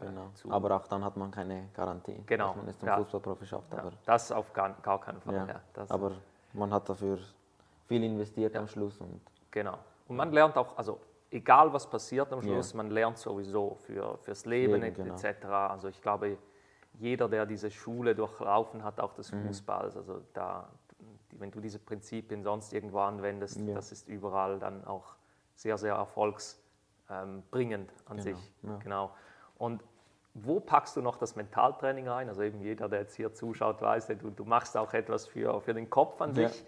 äh, 0.01 0.05
Genau. 0.05 0.29
zu 0.33 0.51
Aber 0.51 0.75
auch 0.75 0.87
dann 0.87 1.03
hat 1.05 1.15
man 1.17 1.31
keine 1.31 1.69
Garantie, 1.73 2.23
Genau, 2.25 2.47
dass 2.47 2.55
man 2.55 2.67
es 2.67 2.79
zum 2.79 2.87
ja. 2.87 2.97
Fußballprofi 2.97 3.45
schafft. 3.45 3.73
Aber, 3.73 3.91
das 4.05 4.31
auf 4.31 4.51
gar, 4.53 4.69
gar 4.81 4.99
keinen 4.99 5.21
Fall. 5.21 5.61
aber 5.89 6.11
man 6.53 6.73
hat 6.73 6.89
dafür 6.89 7.19
viel 7.87 8.03
investiert 8.03 8.55
am 8.55 8.67
Schluss 8.67 8.99
und 8.99 9.21
Genau. 9.51 9.77
Und 10.07 10.15
man 10.15 10.31
lernt 10.31 10.57
auch, 10.57 10.77
also 10.77 10.99
egal 11.29 11.71
was 11.73 11.89
passiert 11.89 12.31
am. 12.33 12.41
Schluss, 12.41 12.73
man 12.73 12.89
lernt 12.89 13.17
sowieso 13.17 13.75
für, 13.75 14.17
fürs 14.17 14.45
Leben, 14.45 14.81
Leben, 14.81 14.93
genau. 14.95 15.13
etc. 15.15 15.45
Also 15.45 15.87
ich 15.87 16.01
glaube, 16.01 16.37
jeder, 17.01 17.27
der 17.27 17.45
diese 17.47 17.71
Schule 17.71 18.13
durchlaufen 18.15 18.83
hat, 18.83 18.99
auch 18.99 19.11
Mhm. 19.13 19.15
des 19.17 19.29
Fußballs, 19.31 19.97
also 19.97 20.21
da, 20.33 20.69
wenn 21.31 21.49
du 21.51 21.59
diese 21.59 21.79
Prinzipien 21.79 22.43
sonst 22.43 22.71
irgendwo 22.73 22.99
anwendest, 22.99 23.59
Ja. 23.59 23.73
das 23.73 23.91
ist 23.91 24.07
überall 24.07 24.59
dann 24.59 24.85
auch 24.85 25.15
sehr, 25.55 25.77
sehr 25.79 25.95
erfolgsbringend 25.95 27.91
an 28.05 28.17
Genau, 28.17 28.21
sich. 28.23 28.51
ja. 28.63 28.77
Genau. 28.83 29.11
Und 29.57 29.83
wo 30.33 30.59
packst 30.59 30.95
du 30.95 31.01
noch 31.01 31.17
das 31.17 31.35
Mentaltraining 31.35 32.07
rein? 32.07 32.29
Also 32.29 32.43
eben 32.43 32.61
jeder, 32.61 32.87
der 32.87 33.01
jetzt 33.01 33.15
hier 33.15 33.33
zuschaut, 33.33 33.81
weiß, 33.81 34.07
du, 34.07 34.29
du 34.29 34.45
machst 34.45 34.77
auch 34.77 34.93
etwas 34.93 35.27
für, 35.27 35.59
für 35.59 35.73
den 35.73 35.89
Kopf 35.89 36.21
an 36.21 36.33
Ja. 36.35 36.47
sich. 36.47 36.63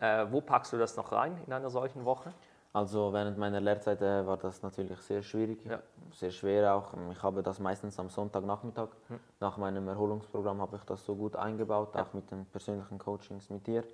Äh, 0.00 0.26
wo 0.30 0.40
packst 0.40 0.72
du 0.72 0.78
das 0.78 0.96
noch 0.96 1.12
rein 1.12 1.36
in 1.46 1.52
einer 1.52 1.70
solchen 1.70 2.04
Woche? 2.04 2.32
Also 2.72 3.12
während 3.12 3.36
meiner 3.36 3.60
Lehrzeit 3.60 4.00
äh, 4.00 4.26
war 4.26 4.36
das 4.38 4.62
natürlich 4.62 4.98
sehr 5.00 5.22
schwierig, 5.22 5.62
Ja. 5.66 5.80
Sehr 6.14 6.30
schwer 6.30 6.74
auch. 6.74 6.94
Ich 7.10 7.22
habe 7.22 7.42
das 7.42 7.58
meistens 7.58 7.98
am 7.98 8.08
Sonntagnachmittag. 8.08 8.88
Hm. 9.08 9.20
Nach 9.40 9.56
meinem 9.56 9.88
Erholungsprogramm 9.88 10.60
habe 10.60 10.76
ich 10.76 10.84
das 10.84 11.04
so 11.04 11.14
gut 11.16 11.36
eingebaut, 11.36 11.94
Ja. 11.94 12.02
auch 12.02 12.12
mit 12.12 12.30
den 12.30 12.44
persönlichen 12.46 12.98
Coachings 12.98 13.50
mit 13.50 13.66
dir. 13.66 13.84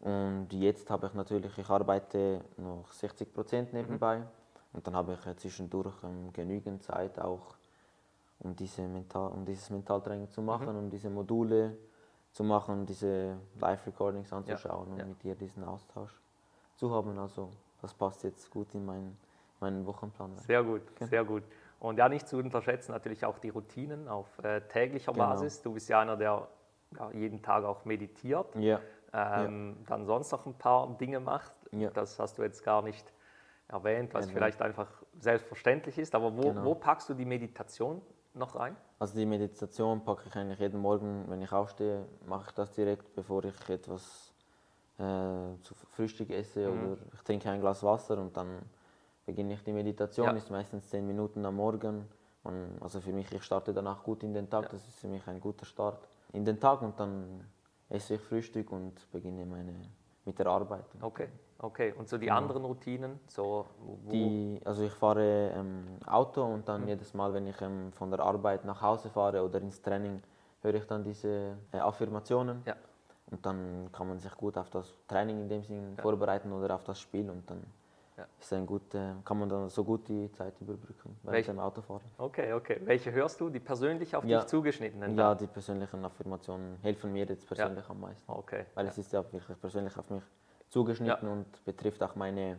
Und 0.00 0.48
jetzt 0.52 0.90
habe 0.90 1.06
ich 1.08 1.14
natürlich, 1.14 1.56
ich 1.58 1.68
arbeite 1.68 2.42
noch 2.56 2.92
60 2.92 3.32
Prozent 3.32 3.72
Mhm. 3.72 3.78
nebenbei 3.80 4.22
und 4.72 4.86
dann 4.86 4.94
habe 4.94 5.14
ich 5.14 5.36
zwischendurch 5.36 5.94
ähm, 6.04 6.32
genügend 6.32 6.82
Zeit 6.84 7.18
auch, 7.18 7.56
um, 8.40 8.54
diese 8.54 8.82
Mental, 8.82 9.32
um 9.32 9.44
dieses 9.44 9.68
Mentaltraining 9.70 10.30
zu 10.30 10.40
machen, 10.42 10.68
Mhm. 10.72 10.78
um 10.78 10.90
diese 10.90 11.10
Module 11.10 11.76
zu 12.30 12.44
machen, 12.44 12.86
diese 12.86 13.36
Live-Recordings 13.58 14.32
anzuschauen 14.32 14.92
und 14.92 14.98
ja. 14.98 15.04
mit 15.06 15.22
dir 15.22 15.34
diesen 15.34 15.64
Austausch 15.64 16.20
zu 16.76 16.90
haben. 16.94 17.18
Also 17.18 17.48
das 17.82 17.92
passt 17.94 18.22
jetzt 18.22 18.48
gut 18.50 18.72
in 18.74 18.84
meinen, 18.86 19.18
meinen 19.58 19.84
Wochenplan. 19.84 20.36
Sehr 20.38 20.62
gut, 20.62 20.82
sehr 21.00 21.24
gut. 21.24 21.42
Und 21.80 21.98
ja, 21.98 22.08
nicht 22.08 22.26
zu 22.28 22.38
unterschätzen 22.38 22.92
natürlich 22.92 23.24
auch 23.24 23.38
die 23.38 23.50
Routinen 23.50 24.08
auf 24.08 24.26
äh, 24.42 24.60
täglicher 24.62 25.12
Genau. 25.12 25.26
Basis. 25.26 25.62
Du 25.62 25.72
bist 25.74 25.88
ja 25.88 26.00
einer, 26.00 26.16
der 26.16 26.48
ja, 26.98 27.10
jeden 27.12 27.42
Tag 27.42 27.64
auch 27.64 27.84
meditiert, 27.84 28.54
Ja, 28.56 28.80
ähm, 29.12 29.76
dann 29.86 30.04
sonst 30.06 30.32
noch 30.32 30.46
ein 30.46 30.54
paar 30.54 30.88
Dinge 30.98 31.20
macht. 31.20 31.52
Ja. 31.72 31.90
Das 31.90 32.18
hast 32.18 32.38
du 32.38 32.42
jetzt 32.42 32.64
gar 32.64 32.82
nicht 32.82 33.12
erwähnt, 33.68 34.12
was 34.14 34.26
Genau. 34.26 34.36
vielleicht 34.38 34.62
einfach 34.62 34.88
selbstverständlich 35.20 35.98
ist. 35.98 36.14
Aber 36.14 36.36
wo, 36.36 36.42
Genau. 36.42 36.64
wo 36.64 36.74
packst 36.74 37.08
du 37.10 37.14
die 37.14 37.24
Meditation 37.26 38.00
noch 38.34 38.54
rein? 38.56 38.76
also 39.00 39.16
die 39.16 39.26
Meditation 39.26 40.02
packe 40.04 40.24
ich 40.26 40.34
eigentlich 40.34 40.58
jeden 40.58 40.80
Morgen, 40.80 41.24
wenn 41.28 41.40
ich 41.40 41.52
aufstehe, 41.52 42.04
mache 42.26 42.46
ich 42.48 42.54
das 42.54 42.72
direkt, 42.72 43.14
bevor 43.14 43.44
ich 43.44 43.68
etwas 43.70 44.32
äh, 44.98 45.02
zu 45.62 45.74
Frühstück 45.90 46.30
esse 46.30 46.68
Mhm. 46.68 46.92
oder 46.92 46.96
ich 47.14 47.22
trinke 47.22 47.48
ein 47.50 47.60
Glas 47.60 47.82
Wasser 47.84 48.18
und 48.18 48.36
dann 48.36 48.58
beginne 49.28 49.52
ich 49.54 49.62
die 49.62 49.74
Meditation. 49.74 50.26
Ja. 50.26 50.32
Ist 50.32 50.50
meistens 50.50 50.88
zehn 50.88 51.06
Minuten 51.06 51.44
am 51.44 51.56
Morgen. 51.56 52.06
Man, 52.44 52.56
also 52.80 52.98
für 53.00 53.12
mich, 53.12 53.30
ich 53.30 53.42
starte 53.42 53.74
danach 53.74 54.02
gut 54.02 54.22
in 54.22 54.32
den 54.32 54.48
Tag. 54.48 54.62
Ja. 54.64 54.68
Das 54.70 54.88
ist 54.88 54.98
für 54.98 55.08
mich 55.08 55.26
ein 55.28 55.38
guter 55.38 55.66
Start 55.66 56.08
in 56.32 56.44
den 56.46 56.58
Tag 56.58 56.80
und 56.80 56.98
dann 56.98 57.44
esse 57.90 58.14
ich 58.14 58.20
Frühstück 58.22 58.72
und 58.72 58.94
beginne 59.12 59.44
meine 59.44 59.74
mit 60.24 60.38
der 60.38 60.46
Arbeit. 60.46 60.86
Okay, 61.02 61.28
okay. 61.58 61.92
Und 61.98 62.08
so 62.08 62.16
die 62.16 62.26
Genau. 62.26 62.38
anderen 62.38 62.64
Routinen? 62.64 63.20
So, 63.28 63.66
Die, 64.10 64.60
also 64.64 64.82
ich 64.84 64.92
fahre 64.92 65.52
ähm, 65.54 65.98
Auto 66.06 66.42
und 66.44 66.66
dann 66.68 66.86
jedes 66.88 67.12
Mal, 67.12 67.32
wenn 67.34 67.46
ich 67.46 67.60
ähm, 67.60 67.92
von 67.92 68.10
der 68.10 68.20
Arbeit 68.20 68.64
nach 68.64 68.80
Hause 68.80 69.10
fahre 69.10 69.42
oder 69.44 69.60
ins 69.60 69.80
Training, 69.82 70.22
höre 70.62 70.74
ich 70.74 70.86
dann 70.86 71.02
diese 71.04 71.56
äh, 71.72 71.78
Affirmationen. 71.78 72.62
Ja. 72.66 72.76
Und 73.30 73.44
dann 73.44 73.90
kann 73.92 74.08
man 74.08 74.18
sich 74.18 74.34
gut 74.36 74.56
auf 74.56 74.70
das 74.70 74.86
Training 75.06 75.38
in 75.42 75.48
dem 75.50 75.62
Sinn 75.62 75.96
vorbereiten 75.98 76.50
oder 76.50 76.74
auf 76.74 76.84
das 76.84 76.98
Spiel 76.98 77.28
und 77.28 77.48
dann 77.50 77.62
Ja. 78.18 78.26
ist 78.40 78.52
ein 78.52 78.66
gut, 78.66 78.92
äh, 78.96 79.12
kann 79.24 79.38
man 79.38 79.48
dann 79.48 79.68
so 79.68 79.84
gut 79.84 80.08
die 80.08 80.30
Zeit 80.32 80.60
überbrücken 80.60 81.16
während 81.22 81.36
Welch- 81.36 81.46
dem 81.46 81.60
Autofahren. 81.60 82.02
Okay, 82.18 82.52
okay. 82.52 82.80
Welche 82.84 83.12
hörst 83.12 83.40
du? 83.40 83.48
Die 83.48 83.60
persönlich 83.60 84.14
auf 84.16 84.24
Ja. 84.24 84.40
dich 84.40 84.48
zugeschnittenen? 84.48 85.16
Ja, 85.16 85.36
die 85.36 85.46
persönlichen 85.46 86.04
Affirmationen 86.04 86.78
helfen 86.82 87.12
mir 87.12 87.24
jetzt 87.26 87.46
persönlich 87.46 87.88
am 87.88 88.00
meisten. 88.00 88.30
Okay. 88.30 88.66
Weil 88.74 88.86
ja. 88.86 88.90
es 88.90 88.98
ist 88.98 89.12
ja 89.12 89.22
wirklich 89.32 89.60
persönlich 89.60 89.96
auf 89.96 90.10
mich 90.10 90.24
zugeschnitten 90.68 91.28
und 91.28 91.64
betrifft 91.64 92.02
auch 92.02 92.16
meine, 92.16 92.58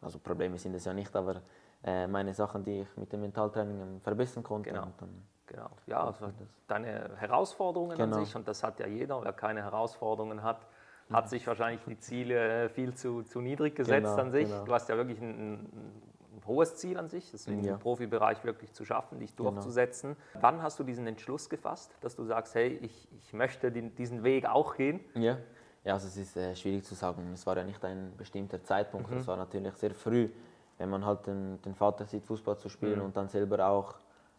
also 0.00 0.20
Probleme 0.20 0.56
sind 0.56 0.74
es 0.74 0.84
ja 0.84 0.92
nicht, 0.94 1.14
aber 1.16 1.42
äh, 1.82 2.06
meine 2.06 2.32
Sachen, 2.32 2.62
die 2.64 2.82
ich 2.82 2.96
mit 2.96 3.12
dem 3.12 3.22
Mentaltraining 3.22 4.00
verbessern 4.02 4.44
konnte. 4.44 4.70
Genau. 4.70 4.86
Dann 4.98 5.26
Genau, 5.46 5.68
ja, 5.86 6.02
also 6.06 6.30
deine 6.66 7.16
Herausforderungen 7.18 7.98
Genau. 7.98 8.16
an 8.16 8.24
sich 8.24 8.34
und 8.34 8.48
das 8.48 8.62
hat 8.62 8.80
ja 8.80 8.86
jeder, 8.86 9.22
wer 9.22 9.34
keine 9.34 9.62
Herausforderungen 9.62 10.42
hat, 10.42 10.66
hat 11.14 11.28
sich 11.28 11.46
wahrscheinlich 11.46 11.80
die 11.86 11.98
Ziele 11.98 12.64
äh, 12.64 12.68
viel 12.68 12.94
zu, 12.94 13.22
zu 13.22 13.40
niedrig 13.40 13.74
gesetzt 13.74 14.10
Genau, 14.16 14.22
an 14.22 14.30
sich. 14.30 14.48
genau. 14.48 14.64
Du 14.64 14.72
hast 14.72 14.88
ja 14.88 14.96
wirklich 14.96 15.20
ein, 15.20 15.52
ein, 15.54 16.02
hohes 16.46 16.76
Ziel 16.76 16.98
an 16.98 17.08
sich, 17.08 17.30
deswegen 17.30 17.64
Ja. 17.64 17.74
im 17.74 17.78
Profibereich 17.78 18.44
wirklich 18.44 18.72
zu 18.74 18.84
schaffen, 18.84 19.18
dich 19.18 19.34
Genau. 19.34 19.50
durchzusetzen. 19.52 20.16
Wann 20.40 20.60
hast 20.62 20.78
du 20.78 20.84
diesen 20.84 21.06
Entschluss 21.06 21.48
gefasst, 21.48 21.96
dass 22.02 22.16
du 22.16 22.24
sagst, 22.24 22.54
hey, 22.54 22.78
ich, 22.82 23.08
ich 23.18 23.32
möchte 23.32 23.72
den, 23.72 23.94
diesen 23.94 24.22
Weg 24.24 24.44
auch 24.46 24.76
gehen? 24.76 25.00
Ja, 25.14 25.38
ja 25.84 25.94
also 25.94 26.06
es 26.08 26.16
ist 26.18 26.36
äh, 26.36 26.54
schwierig 26.54 26.84
zu 26.84 26.94
sagen. 26.94 27.30
Es 27.32 27.46
war 27.46 27.56
ja 27.56 27.64
nicht 27.64 27.82
ein 27.84 28.12
bestimmter 28.18 28.62
Zeitpunkt. 28.62 29.10
Mhm. 29.10 29.18
Es 29.18 29.26
war 29.26 29.36
natürlich 29.38 29.72
sehr 29.74 29.94
früh, 29.94 30.28
wenn 30.76 30.90
man 30.90 31.06
halt 31.06 31.26
den, 31.26 31.62
den 31.62 31.74
Vater 31.74 32.04
sieht, 32.04 32.24
Fußball 32.26 32.58
zu 32.58 32.68
spielen 32.68 32.98
Mhm. 32.98 33.04
und 33.06 33.16
dann 33.16 33.28
selber 33.28 33.66
auch 33.66 33.94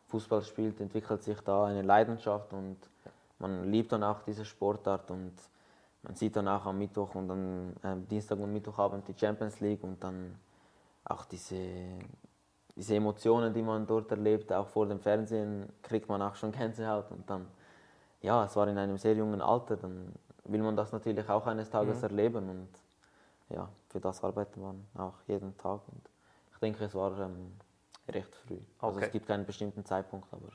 Fußball 0.07 0.43
spielt, 0.43 0.79
entwickelt 0.81 1.23
sich 1.23 1.39
da 1.41 1.65
eine 1.65 1.81
Leidenschaft 1.81 2.53
und 2.53 2.77
man 3.39 3.63
liebt 3.71 3.91
dann 3.91 4.03
auch 4.03 4.21
diese 4.21 4.45
Sportart 4.45 5.09
und 5.09 5.33
man 6.05 6.15
sieht 6.15 6.35
dann 6.35 6.47
auch 6.47 6.65
am 6.65 6.77
Mittwoch 6.77 7.15
und 7.15 7.27
dann 7.27 7.75
ähm, 7.83 8.07
Dienstag 8.07 8.39
und 8.39 8.53
Mittwochabend 8.53 9.07
die 9.07 9.15
Champions 9.17 9.59
League 9.59 9.83
und 9.83 10.03
dann 10.03 10.35
auch 11.03 11.25
diese, 11.25 11.57
diese 12.75 12.95
Emotionen, 12.95 13.53
die 13.53 13.61
man 13.61 13.85
dort 13.85 14.11
erlebt, 14.11 14.51
auch 14.53 14.67
vor 14.67 14.87
dem 14.87 14.99
Fernsehen, 14.99 15.67
kriegt 15.81 16.07
man 16.09 16.21
auch 16.21 16.35
schon 16.35 16.51
Gänsehaut 16.51 17.11
und 17.11 17.29
dann 17.29 17.47
ja, 18.21 18.45
es 18.45 18.55
war 18.55 18.67
in 18.67 18.77
einem 18.77 18.97
sehr 18.97 19.13
jungen 19.15 19.41
Alter, 19.41 19.77
dann 19.77 20.11
will 20.45 20.61
man 20.63 20.75
das 20.75 20.91
natürlich 20.91 21.29
auch 21.29 21.45
eines 21.47 21.69
Tages 21.69 21.99
Mhm. 21.99 22.03
erleben 22.03 22.49
und 22.49 22.69
ja, 23.49 23.69
für 23.89 23.99
das 23.99 24.23
arbeitet 24.23 24.57
man 24.57 24.85
auch 24.95 25.13
jeden 25.27 25.55
Tag 25.57 25.81
und 25.87 26.09
ich 26.51 26.59
denke, 26.59 26.85
es 26.85 26.95
war 26.95 27.17
ähm, 27.19 27.53
recht 28.07 28.35
früh. 28.35 28.57
Also 28.79 28.97
Okay. 28.97 29.05
es 29.07 29.11
gibt 29.11 29.27
keinen 29.27 29.45
bestimmten 29.45 29.85
Zeitpunkt, 29.85 30.27
aber 30.33 30.49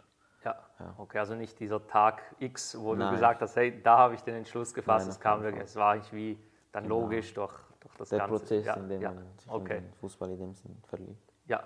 Ja. 0.44 0.56
Ja. 0.78 0.94
Okay, 0.98 1.18
also 1.18 1.34
nicht 1.34 1.58
dieser 1.60 1.86
Tag 1.86 2.22
X, 2.38 2.76
wo 2.78 2.94
du 2.94 3.00
Nein. 3.00 3.12
gesagt 3.14 3.42
hast, 3.42 3.56
hey, 3.56 3.82
da 3.82 3.98
habe 3.98 4.14
ich 4.14 4.22
den 4.22 4.34
Entschluss 4.36 4.72
gefasst. 4.72 5.06
Nein, 5.06 5.10
es 5.10 5.20
kam 5.20 5.42
wirklich, 5.42 5.64
es 5.64 5.76
war 5.76 5.92
eigentlich 5.92 6.12
wie 6.12 6.38
dann 6.72 6.84
Genau. 6.84 7.00
logisch 7.00 7.34
durch, 7.34 7.52
durch 7.80 7.94
das 7.96 8.08
der 8.10 8.20
Ganze. 8.20 8.38
Prozess, 8.38 8.64
ja, 8.64 8.74
in 8.74 8.88
dem 8.88 9.02
ja. 9.02 9.12
man 9.12 9.24
sich 9.38 9.50
Okay. 9.50 9.78
in 9.78 9.84
den 9.84 9.92
Fußball 9.94 10.30
in 10.30 10.38
dem 10.38 10.54
Sinn 10.54 10.76
verliebt. 10.86 11.32
Ja. 11.46 11.62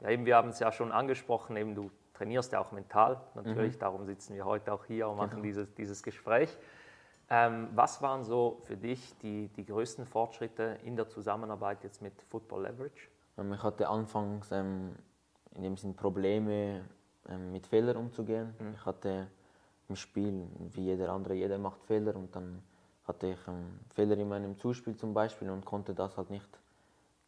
ja, 0.00 0.08
eben 0.10 0.24
wir 0.24 0.36
haben 0.36 0.48
es 0.50 0.58
ja 0.58 0.72
schon 0.72 0.92
angesprochen, 0.92 1.56
eben 1.56 1.74
du 1.74 1.90
trainierst 2.14 2.52
ja 2.52 2.60
auch 2.60 2.72
mental 2.72 3.16
Mhm. 3.16 3.42
natürlich, 3.42 3.78
darum 3.78 4.06
sitzen 4.06 4.34
wir 4.34 4.44
heute 4.44 4.72
auch 4.72 4.84
hier 4.86 5.08
und 5.08 5.16
machen 5.16 5.30
Genau. 5.30 5.42
dieses, 5.42 5.74
dieses 5.74 6.02
Gespräch. 6.02 6.56
Ähm, 7.30 7.68
was 7.74 8.00
waren 8.02 8.22
so 8.22 8.58
für 8.64 8.76
dich 8.76 9.16
die, 9.18 9.48
die 9.48 9.64
größten 9.66 10.06
Fortschritte 10.06 10.78
in 10.84 10.94
der 10.94 11.08
Zusammenarbeit 11.08 11.82
jetzt 11.82 12.00
mit 12.02 12.22
Football 12.22 12.62
Leverage? 12.62 13.08
Ähm, 13.38 13.52
Ich 13.54 13.62
hatte 13.62 13.88
anfangs 13.88 14.52
ähm, 14.52 14.94
in 15.54 15.62
dem 15.62 15.76
Sinn 15.76 15.96
Probleme 15.96 16.84
mit 17.52 17.66
Fehlern 17.66 17.96
umzugehen. 17.96 18.54
Mhm. 18.58 18.74
Ich 18.74 18.84
hatte 18.84 19.28
im 19.88 19.96
Spiel, 19.96 20.46
wie 20.72 20.82
jeder 20.82 21.12
andere, 21.12 21.34
jeder 21.34 21.58
macht 21.58 21.82
Fehler 21.84 22.16
und 22.16 22.34
dann 22.34 22.62
hatte 23.06 23.28
ich 23.28 23.48
ähm, 23.48 23.80
Fehler 23.94 24.16
in 24.16 24.28
meinem 24.28 24.56
Zuspiel 24.58 24.96
zum 24.96 25.12
Beispiel 25.12 25.50
und 25.50 25.64
konnte 25.64 25.94
das 25.94 26.16
halt 26.16 26.30
nicht 26.30 26.48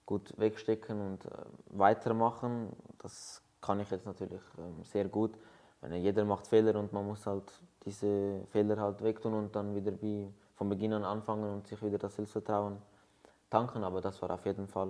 gut 0.07 0.33
wegstecken 0.39 1.01
und 1.01 1.27
äh, 1.27 1.29
weitermachen. 1.71 2.71
Das 2.99 3.43
kann 3.61 3.81
ich 3.81 3.91
jetzt 3.91 4.07
natürlich 4.07 4.41
ähm, 4.59 4.83
sehr 4.85 5.07
gut. 5.07 5.33
Wenn 5.81 6.03
jeder 6.03 6.25
macht 6.25 6.47
Fehler 6.47 6.79
und 6.79 6.93
man 6.93 7.07
muss 7.07 7.27
halt 7.27 7.53
diese 7.85 8.41
Fehler 8.51 8.79
halt 8.79 9.03
wegtun 9.03 9.35
und 9.35 9.55
dann 9.55 9.75
wieder 9.75 9.93
wie 10.01 10.33
von 10.55 10.69
Beginn 10.69 10.95
an 10.95 11.05
anfangen 11.05 11.53
und 11.53 11.67
sich 11.67 11.83
wieder 11.83 11.99
das 11.99 12.17
Selbstvertrauen 12.17 12.79
tanken. 13.51 13.85
Aber 13.85 14.01
das 14.01 14.21
war 14.23 14.31
auf 14.31 14.47
jeden 14.47 14.67
Fall 14.67 14.89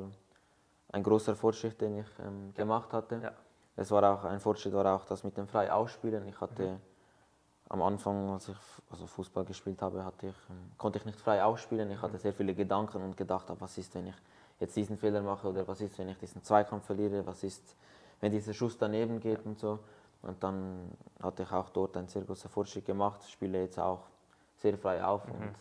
ein 0.92 1.02
großer 1.02 1.34
Fortschritt, 1.34 1.80
den 1.80 1.98
ich 1.98 2.06
ähm, 2.24 2.54
gemacht 2.54 2.92
hatte. 2.92 3.20
Ja. 3.22 3.32
Es 3.76 3.90
war 3.90 4.02
auch 4.12 4.24
ein 4.24 4.40
Fortschritt 4.40 4.72
war 4.72 4.86
auch 4.94 5.04
das 5.04 5.22
mit 5.22 5.36
dem 5.36 5.46
frei 5.46 5.70
ausspielen. 5.70 6.26
Ich 6.28 6.40
hatte 6.40 6.80
am 7.68 7.82
Anfang, 7.82 8.30
als 8.30 8.48
ich 8.48 8.56
also 8.90 9.06
Fußball 9.06 9.44
gespielt 9.44 9.82
habe, 9.82 10.04
hatte 10.04 10.28
ich, 10.28 10.34
ähm, 10.50 10.72
konnte 10.78 10.98
ich 10.98 11.04
nicht 11.04 11.20
frei 11.20 11.42
ausspielen. 11.44 11.90
Ich 11.90 12.00
hatte 12.00 12.16
sehr 12.18 12.32
viele 12.32 12.54
Gedanken 12.54 13.02
und 13.02 13.16
gedacht, 13.16 13.50
ah, 13.50 13.56
was 13.58 13.76
ist, 13.76 13.94
wenn 13.94 14.06
ich 14.06 14.14
jetzt 14.60 14.74
diesen 14.76 14.96
Fehler 14.96 15.20
mache 15.20 15.48
oder 15.48 15.66
was 15.68 15.80
ist, 15.80 15.98
wenn 15.98 16.08
ich 16.08 16.18
diesen 16.18 16.42
Zweikampf 16.42 16.86
verliere, 16.86 17.26
was 17.26 17.42
ist, 17.42 17.76
wenn 18.20 18.32
dieser 18.32 18.54
Schuss 18.54 18.78
daneben 18.78 19.20
geht 19.20 19.44
und 19.44 19.58
so. 19.58 19.78
Und 20.22 20.42
dann 20.42 20.90
hatte 21.22 21.42
ich 21.42 21.52
auch 21.52 21.68
dort 21.70 21.96
einen 21.96 22.08
sehr 22.08 22.22
großen 22.22 22.48
Fortschritt 22.50 22.86
gemacht, 22.86 23.28
spiele 23.28 23.60
jetzt 23.60 23.78
auch 23.78 24.04
sehr 24.56 24.78
frei 24.78 25.04
auf 25.04 25.24
und 25.28 25.54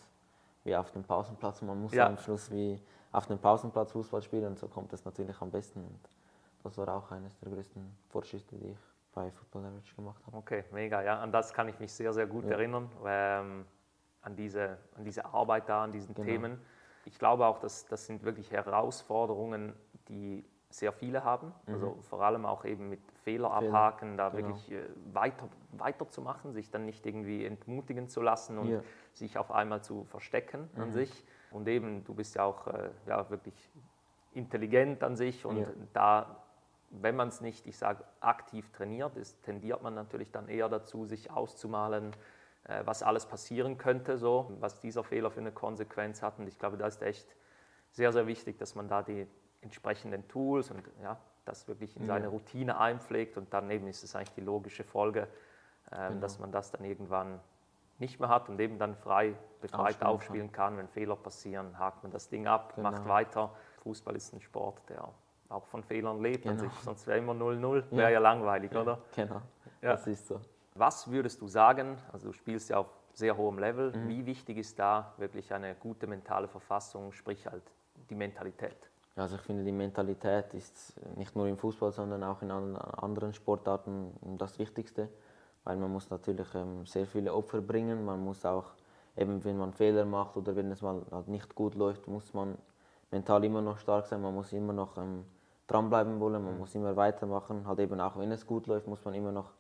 wie 0.63 0.75
auf 0.75 0.91
dem 0.91 1.03
Pausenplatz. 1.03 1.61
Man 1.63 1.81
muss 1.81 1.93
Ja. 1.93 2.07
am 2.07 2.17
Schluss 2.17 2.49
wie 2.51 2.79
auf 3.11 3.25
dem 3.27 3.37
Pausenplatz 3.39 3.91
Fußball 3.91 4.21
spielen 4.21 4.45
und 4.47 4.59
so 4.59 4.67
kommt 4.67 4.93
es 4.93 5.03
natürlich 5.03 5.39
am 5.41 5.51
besten. 5.51 5.79
Und 5.81 5.99
das 6.65 6.77
war 6.77 6.87
auch 6.89 7.11
eines 7.11 7.37
der 7.39 7.51
größten 7.51 7.95
Fortschritte, 8.09 8.55
die 8.57 8.71
ich 8.71 8.77
bei 9.13 9.31
Football 9.31 9.63
Leverage 9.63 9.95
gemacht 9.95 10.21
habe. 10.25 10.37
Okay, 10.37 10.63
mega, 10.71 11.01
ja. 11.03 11.19
An 11.19 11.31
das 11.31 11.53
kann 11.53 11.69
ich 11.69 11.79
mich 11.79 11.93
sehr, 11.93 12.11
sehr 12.11 12.25
gut 12.25 12.45
Ja. 12.45 12.51
erinnern, 12.51 12.89
ähm, 13.05 13.65
an, 14.21 14.35
diese, 14.35 14.77
an 14.97 15.05
diese 15.05 15.25
Arbeit 15.25 15.69
da, 15.69 15.83
an 15.83 15.91
diesen 15.91 16.15
Genau. 16.15 16.25
Themen. 16.25 16.59
Ich 17.05 17.19
glaube 17.19 17.45
auch, 17.45 17.59
dass 17.59 17.85
das 17.85 18.07
sind 18.07 18.23
wirklich 18.23 18.51
Herausforderungen, 18.51 19.73
die 20.09 20.43
sehr 20.71 20.91
viele 20.91 21.23
haben. 21.23 21.53
Also 21.67 22.01
vor 22.01 22.21
allem 22.23 22.45
auch 22.45 22.65
eben 22.65 22.89
mit 22.89 22.99
Fehler 23.23 23.49
Mhm. 23.61 23.67
Abhaken, 23.75 24.17
da 24.17 24.29
genau. 24.29 24.47
wirklich 24.47 24.71
äh, 24.71 24.83
weiter, 25.13 25.47
weiterzumachen, 25.71 26.51
sich 26.51 26.71
dann 26.71 26.85
nicht 26.85 27.05
irgendwie 27.05 27.45
entmutigen 27.45 28.09
zu 28.09 28.21
lassen 28.21 28.57
und 28.57 28.71
Ja. 28.71 28.81
sich 29.13 29.37
auf 29.37 29.51
einmal 29.51 29.83
zu 29.83 30.03
verstecken 30.05 30.69
an 30.75 30.87
Mhm. 30.87 30.91
sich. 30.91 31.23
Und 31.51 31.67
eben, 31.67 32.03
du 32.03 32.13
bist 32.15 32.35
ja 32.35 32.43
auch 32.43 32.67
äh, 32.67 32.89
ja, 33.05 33.29
wirklich 33.29 33.71
intelligent 34.33 35.03
an 35.03 35.15
sich 35.15 35.45
und 35.45 35.59
Ja. 35.59 35.67
da, 35.93 36.35
wenn 36.89 37.15
man 37.15 37.27
es 37.29 37.41
nicht, 37.41 37.65
ich 37.67 37.77
sage, 37.77 38.03
aktiv 38.21 38.71
trainiert, 38.71 39.15
ist, 39.17 39.43
tendiert 39.43 39.81
man 39.81 39.93
natürlich 39.95 40.31
dann 40.31 40.47
eher 40.47 40.69
dazu, 40.69 41.05
sich 41.05 41.31
auszumalen, 41.31 42.15
äh, 42.65 42.81
was 42.85 43.03
alles 43.03 43.25
passieren 43.25 43.77
könnte, 43.77 44.17
so, 44.17 44.51
was 44.59 44.79
dieser 44.79 45.03
Fehler 45.03 45.31
für 45.31 45.39
eine 45.41 45.51
Konsequenz 45.51 46.21
hat. 46.21 46.39
Und 46.39 46.47
ich 46.47 46.57
glaube, 46.59 46.77
da 46.77 46.87
ist 46.87 47.01
echt 47.01 47.35
sehr, 47.91 48.11
sehr 48.13 48.27
wichtig, 48.27 48.57
dass 48.57 48.75
man 48.75 48.87
da 48.87 49.01
die 49.01 49.27
entsprechenden 49.61 50.27
Tools 50.27 50.69
und 50.71 50.83
ja, 51.01 51.17
das 51.45 51.67
wirklich 51.67 51.95
in 51.97 52.05
seine 52.05 52.25
Ja. 52.25 52.31
Routine 52.31 52.79
einpflegt 52.79 53.37
und 53.37 53.53
dann 53.53 53.69
eben 53.71 53.87
ist 53.87 54.03
es 54.03 54.15
eigentlich 54.15 54.33
die 54.33 54.41
logische 54.41 54.83
Folge, 54.83 55.27
ähm, 55.91 56.07
Genau. 56.09 56.21
dass 56.21 56.39
man 56.39 56.51
das 56.51 56.71
dann 56.71 56.83
irgendwann 56.83 57.39
nicht 57.97 58.19
mehr 58.19 58.29
hat 58.29 58.49
und 58.49 58.59
eben 58.59 58.77
dann 58.77 58.95
frei, 58.95 59.35
befreit 59.61 59.79
Aufspielen 60.03 60.07
aufspielen 60.13 60.51
kann. 60.51 60.77
Wenn 60.77 60.87
Fehler 60.87 61.15
passieren, 61.15 61.77
hakt 61.79 62.03
man 62.03 62.11
das 62.11 62.27
Ding 62.29 62.45
ab, 62.47 62.77
macht 62.77 62.97
Genau. 62.97 63.09
weiter. 63.09 63.55
Fußball 63.83 64.15
ist 64.15 64.33
ein 64.33 64.41
Sport, 64.41 64.81
der 64.89 65.07
auch 65.49 65.65
von 65.67 65.83
Fehlern 65.83 66.21
lebt 66.21 66.43
Genau. 66.43 66.57
sich, 66.59 66.71
sonst 66.83 67.05
wäre 67.07 67.17
immer 67.19 67.33
0-0, 67.33 67.83
Ja. 67.91 67.97
wäre 67.97 68.13
ja 68.13 68.19
langweilig, 68.19 68.73
oder? 68.75 68.99
Genau, 69.15 69.41
Ja. 69.81 69.91
das 69.91 70.07
ist 70.07 70.27
so. 70.27 70.39
Was 70.75 71.09
würdest 71.09 71.41
du 71.41 71.47
sagen, 71.47 71.97
also 72.11 72.27
du 72.27 72.33
spielst 72.33 72.69
ja 72.69 72.77
auf 72.79 72.87
sehr 73.13 73.37
hohem 73.37 73.59
Level, 73.59 73.93
Mhm. 73.95 74.09
wie 74.09 74.25
wichtig 74.25 74.57
ist 74.57 74.77
da 74.77 75.13
wirklich 75.17 75.53
eine 75.53 75.75
gute 75.75 76.05
mentale 76.07 76.47
Verfassung, 76.47 77.11
sprich 77.13 77.45
halt 77.47 77.63
die 78.09 78.15
Mentalität? 78.15 78.75
Ja, 79.15 79.23
Also 79.23 79.35
ich 79.37 79.41
finde, 79.41 79.63
die 79.63 79.71
Mentalität 79.71 80.53
ist 80.53 80.99
nicht 81.15 81.33
nur 81.35 81.47
im 81.47 81.57
Fußball, 81.57 81.91
sondern 81.93 82.23
auch 82.23 82.41
in 82.41 82.51
an- 82.51 82.75
anderen 82.75 83.33
Sportarten 83.33 84.11
das 84.37 84.59
Wichtigste, 84.59 85.07
weil 85.63 85.77
man 85.77 85.89
muss 85.91 86.09
natürlich 86.09 86.53
ähm, 86.55 86.85
sehr 86.85 87.05
viele 87.05 87.33
Opfer 87.33 87.61
bringen. 87.61 88.03
Man 88.03 88.19
muss 88.21 88.45
auch, 88.45 88.65
eben 89.15 89.41
wenn 89.45 89.57
man 89.57 89.71
Fehler 89.71 90.03
macht 90.03 90.35
oder 90.35 90.53
wenn 90.57 90.69
es 90.71 90.81
mal 90.81 91.01
halt 91.11 91.29
nicht 91.29 91.55
gut 91.55 91.75
läuft, 91.75 92.09
muss 92.09 92.33
man 92.33 92.57
mental 93.11 93.45
immer 93.45 93.61
noch 93.61 93.77
stark 93.77 94.05
sein. 94.07 94.21
Man 94.21 94.33
muss 94.35 94.51
immer 94.51 94.73
noch 94.73 94.97
ähm, 94.97 95.23
dranbleiben 95.67 96.19
wollen, 96.19 96.43
man 96.43 96.57
muss 96.57 96.75
immer 96.75 96.95
weitermachen. 96.95 97.65
Halt 97.67 97.79
eben 97.79 97.99
auch 97.99 98.17
wenn 98.17 98.31
es 98.31 98.45
gut 98.45 98.67
läuft, 98.67 98.87
muss 98.87 99.03
man 99.03 99.13
immer 99.13 99.31
noch 99.31 99.51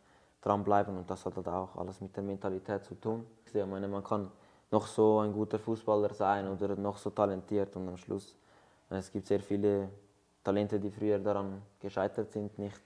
dranbleiben 0.41 0.95
und 0.97 1.09
das 1.09 1.25
hat 1.25 1.35
halt 1.35 1.47
auch 1.47 1.75
alles 1.75 2.01
mit 2.01 2.15
der 2.15 2.23
Mentalität 2.23 2.85
zu 2.85 2.95
tun. 2.95 3.25
Ich 3.45 3.65
meine, 3.65 3.87
man 3.87 4.03
kann 4.03 4.31
noch 4.71 4.85
so 4.87 5.19
ein 5.19 5.33
guter 5.33 5.57
Fußballer 5.57 6.13
sein 6.13 6.47
oder 6.47 6.75
noch 6.75 6.97
so 6.97 7.09
talentiert 7.09 7.75
und 7.75 7.87
am 7.87 7.97
Schluss 7.97 8.37
es 8.89 9.11
gibt 9.11 9.25
sehr 9.27 9.39
viele 9.39 9.89
Talente, 10.43 10.79
die 10.79 10.91
früher 10.91 11.19
daran 11.19 11.61
gescheitert 11.79 12.31
sind, 12.31 12.57
nicht 12.59 12.81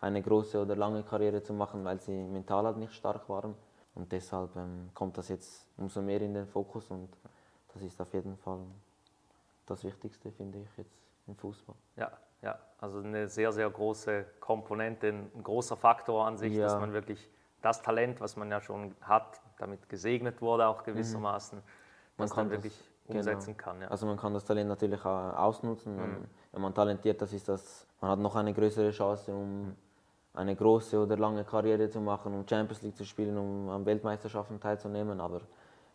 eine 0.00 0.20
große 0.22 0.60
oder 0.60 0.76
lange 0.76 1.02
Karriere 1.02 1.42
zu 1.42 1.52
machen, 1.52 1.84
weil 1.84 2.00
sie 2.00 2.12
mental 2.12 2.64
halt 2.64 2.76
nicht 2.76 2.92
stark 2.92 3.28
waren. 3.28 3.54
Und 3.94 4.12
deshalb 4.12 4.54
ähm, 4.56 4.90
kommt 4.94 5.18
das 5.18 5.28
jetzt 5.28 5.66
umso 5.76 6.02
mehr 6.02 6.20
in 6.20 6.34
den 6.34 6.46
Fokus 6.46 6.90
und 6.90 7.08
das 7.72 7.82
ist 7.82 8.00
auf 8.00 8.12
jeden 8.14 8.36
Fall 8.36 8.60
das 9.66 9.82
Wichtigste, 9.84 10.30
finde 10.30 10.58
ich, 10.58 10.76
jetzt 10.76 10.96
im 11.26 11.36
Fußball. 11.36 11.74
Ja, 11.96 12.12
ja, 12.42 12.58
also 12.80 12.98
eine 13.00 13.28
sehr, 13.28 13.52
sehr 13.52 13.68
große 13.68 14.24
Komponente, 14.40 15.08
ein 15.08 15.42
großer 15.42 15.76
Faktor 15.76 16.26
an 16.26 16.36
sich, 16.36 16.56
dass 16.58 16.72
Ja. 16.74 16.78
man 16.78 16.92
wirklich 16.92 17.28
das 17.62 17.82
Talent, 17.82 18.20
was 18.20 18.36
man 18.36 18.50
ja 18.50 18.60
schon 18.60 18.94
hat, 19.00 19.40
damit 19.58 19.88
gesegnet 19.88 20.40
wurde 20.40 20.66
auch 20.68 20.84
gewissermaßen, 20.84 21.58
Mhm. 21.58 21.62
kann 22.18 22.28
dann 22.36 22.48
das- 22.50 22.50
wirklich 22.50 22.90
genau. 23.06 23.18
umsetzen 23.18 23.56
kann. 23.56 23.80
Ja. 23.82 23.88
Also 23.88 24.06
man 24.06 24.16
kann 24.16 24.32
das 24.34 24.44
Talent 24.44 24.68
natürlich 24.68 25.04
auch 25.04 25.36
ausnutzen. 25.36 25.96
Wenn, 25.98 26.28
wenn 26.52 26.62
man 26.62 26.74
talentiert 26.74 27.20
das 27.20 27.32
ist, 27.32 27.48
das, 27.48 27.86
man 28.00 28.12
hat 28.12 28.18
noch 28.20 28.36
eine 28.36 28.52
größere 28.54 28.90
Chance, 28.90 29.34
um 29.34 29.74
eine 30.34 30.54
große 30.54 30.96
oder 31.02 31.16
lange 31.16 31.42
Karriere 31.44 31.88
zu 31.90 32.00
machen, 32.00 32.32
um 32.32 32.46
Champions 32.46 32.82
League 32.82 32.96
zu 32.96 33.04
spielen, 33.04 33.36
um 33.36 33.68
an 33.70 33.84
Weltmeisterschaften 33.84 34.60
teilzunehmen. 34.60 35.20
Aber 35.20 35.40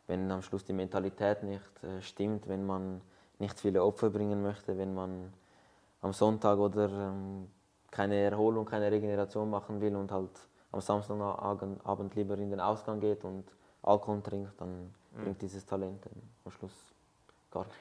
wenn 0.08 0.30
am 0.32 0.42
Schluss 0.42 0.66
die 0.66 0.74
Mentalität 0.74 1.44
nicht 1.44 1.84
äh, 1.84 2.02
stimmt, 2.02 2.50
wenn 2.50 2.66
man 2.66 3.00
nicht 3.40 3.58
viele 3.58 3.82
Opfer 3.84 4.10
bringen 4.10 4.42
möchte, 4.44 4.78
wenn 4.78 4.94
man 4.94 5.32
am 6.04 6.13
Sonntag 6.13 6.60
oder 6.60 6.89
ähm, 6.89 7.50
keine 7.89 8.16
Erholung, 8.16 8.66
keine 8.66 8.92
Regeneration 8.92 9.50
machen 9.50 9.82
will 9.82 9.96
und 9.96 10.12
halt 10.12 10.32
am 10.72 10.82
Samstagabend 10.82 12.16
lieber 12.16 12.38
in 12.38 12.50
den 12.50 12.60
Ausgang 12.60 13.00
geht 13.00 13.24
und 13.24 13.46
Alkohol 13.82 14.22
trinkt, 14.22 14.60
dann 14.60 14.94
mhm. 15.12 15.24
bringt 15.24 15.42
dieses 15.42 15.66
Talent 15.66 16.06
am 16.46 16.52
Schluss 16.52 16.94
gar 17.52 17.66
nichts. 17.66 17.80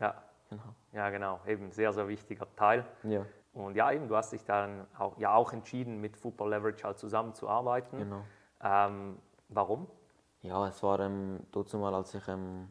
Ja. 0.00 0.14
Genau. 0.50 0.74
ja, 0.92 1.08
genau. 1.08 1.40
Eben 1.46 1.70
sehr, 1.70 1.92
sehr 1.92 2.06
wichtiger 2.08 2.46
Teil. 2.56 2.84
Ja. 3.04 3.24
Und 3.54 3.74
ja, 3.74 3.90
eben, 3.90 4.06
du 4.06 4.16
hast 4.16 4.32
dich 4.32 4.44
dann 4.44 4.86
auch, 4.98 5.16
ja 5.18 5.34
auch 5.34 5.52
entschieden, 5.52 5.98
mit 5.98 6.16
Football 6.16 6.50
Leverage 6.50 6.84
halt 6.84 6.98
zusammenzuarbeiten. 6.98 7.98
Genau. 7.98 8.22
Ähm, 8.62 9.18
warum? 9.48 9.86
Ja, 10.42 10.66
es 10.68 10.82
war 10.82 11.00
ähm, 11.00 11.40
dazu 11.52 11.78
mal, 11.78 11.94
als 11.94 12.14
ich 12.14 12.28
ähm, 12.28 12.68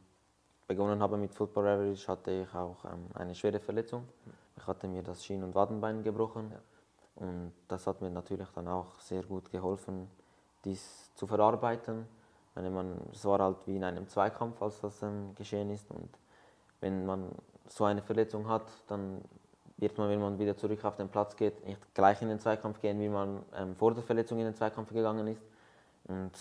begonnen 0.67 1.01
habe 1.01 1.17
mit 1.17 1.33
Football 1.33 1.65
Leverage, 1.65 2.07
hatte 2.07 2.31
ich 2.31 2.53
auch 2.53 2.85
ähm, 2.85 3.07
eine 3.15 3.33
schwere 3.33 3.59
Verletzung. 3.59 4.07
Ich 4.57 4.67
hatte 4.67 4.87
mir 4.87 5.03
das 5.03 5.23
Schien- 5.23 5.43
und 5.43 5.55
Wadenbein 5.55 6.03
gebrochen. 6.03 6.51
Ja. 6.51 6.59
Und 7.15 7.53
das 7.67 7.87
hat 7.87 8.01
mir 8.01 8.09
natürlich 8.09 8.49
dann 8.49 8.67
auch 8.67 8.99
sehr 8.99 9.23
gut 9.23 9.51
geholfen, 9.51 10.07
dies 10.65 11.11
zu 11.15 11.27
verarbeiten. 11.27 12.07
Meine, 12.55 12.69
man, 12.69 12.99
es 13.11 13.23
war 13.25 13.39
halt 13.39 13.57
wie 13.65 13.75
in 13.77 13.83
einem 13.83 14.07
Zweikampf, 14.07 14.61
als 14.61 14.81
das 14.81 15.01
ähm, 15.03 15.33
geschehen 15.35 15.69
ist. 15.69 15.89
Und 15.91 16.09
wenn 16.79 17.05
man 17.05 17.29
so 17.67 17.85
eine 17.85 18.01
Verletzung 18.01 18.47
hat, 18.47 18.65
dann 18.87 19.21
wird 19.77 19.97
man, 19.97 20.09
wenn 20.09 20.19
man 20.19 20.37
wieder 20.37 20.55
zurück 20.55 20.83
auf 20.85 20.95
den 20.95 21.09
Platz 21.09 21.35
geht, 21.35 21.65
nicht 21.65 21.79
gleich 21.93 22.21
in 22.21 22.29
den 22.29 22.39
Zweikampf 22.39 22.79
gehen, 22.79 22.99
wie 22.99 23.09
man 23.09 23.43
ähm, 23.55 23.75
vor 23.75 23.93
der 23.93 24.03
Verletzung 24.03 24.37
in 24.39 24.45
den 24.45 24.55
Zweikampf 24.55 24.91
gegangen 24.91 25.27
ist. 25.27 25.41
Und 26.05 26.31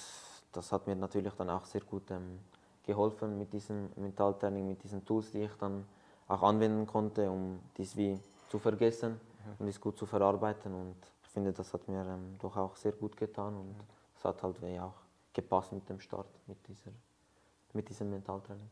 das 0.52 0.72
hat 0.72 0.86
mir 0.86 0.96
natürlich 0.96 1.32
dann 1.34 1.50
auch 1.50 1.64
sehr 1.64 1.80
gut 1.82 2.10
ähm, 2.10 2.40
geholfen 2.84 3.38
mit 3.38 3.52
diesem 3.52 3.90
Mentaltraining, 3.96 4.68
mit 4.68 4.82
diesen 4.82 5.04
Tools, 5.04 5.30
die 5.30 5.44
ich 5.44 5.52
dann 5.58 5.86
auch 6.30 6.42
anwenden 6.42 6.86
konnte, 6.86 7.30
um 7.30 7.60
dies 7.76 7.96
wie 7.96 8.20
zu 8.48 8.58
vergessen 8.58 9.12
mhm. 9.12 9.52
und 9.58 9.66
dies 9.66 9.80
gut 9.80 9.98
zu 9.98 10.06
verarbeiten. 10.06 10.74
Und 10.74 10.96
ich 11.22 11.28
finde, 11.30 11.52
das 11.52 11.72
hat 11.74 11.88
mir 11.88 12.04
ähm, 12.06 12.36
doch 12.38 12.56
auch 12.56 12.76
sehr 12.76 12.92
gut 12.92 13.16
getan 13.16 13.56
und 13.56 13.76
es 14.16 14.24
mhm. 14.24 14.28
hat 14.28 14.42
halt 14.42 14.62
wie 14.62 14.78
auch 14.78 14.94
gepasst 15.32 15.72
mit 15.72 15.88
dem 15.88 16.00
Start, 16.00 16.26
mit, 16.46 16.58
dieser, 16.66 16.90
mit 17.72 17.88
diesem 17.88 18.10
Mentaltraining. 18.10 18.68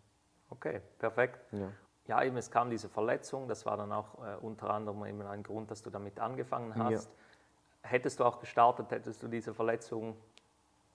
Okay, 0.50 0.80
perfekt. 0.98 1.52
Ja. 1.52 1.68
ja, 2.06 2.22
eben 2.24 2.36
es 2.36 2.50
kam 2.50 2.70
diese 2.70 2.88
Verletzung, 2.88 3.48
das 3.48 3.66
war 3.66 3.76
dann 3.76 3.92
auch 3.92 4.14
äh, 4.24 4.36
unter 4.40 4.70
anderem 4.70 5.04
eben 5.04 5.22
ein 5.22 5.42
Grund, 5.42 5.70
dass 5.70 5.82
du 5.82 5.90
damit 5.90 6.18
angefangen 6.18 6.74
hast. 6.76 7.10
Ja. 7.10 7.90
Hättest 7.90 8.20
du 8.20 8.24
auch 8.24 8.40
gestartet, 8.40 8.90
hättest 8.90 9.22
du 9.22 9.28
diese 9.28 9.54
Verletzung 9.54 10.16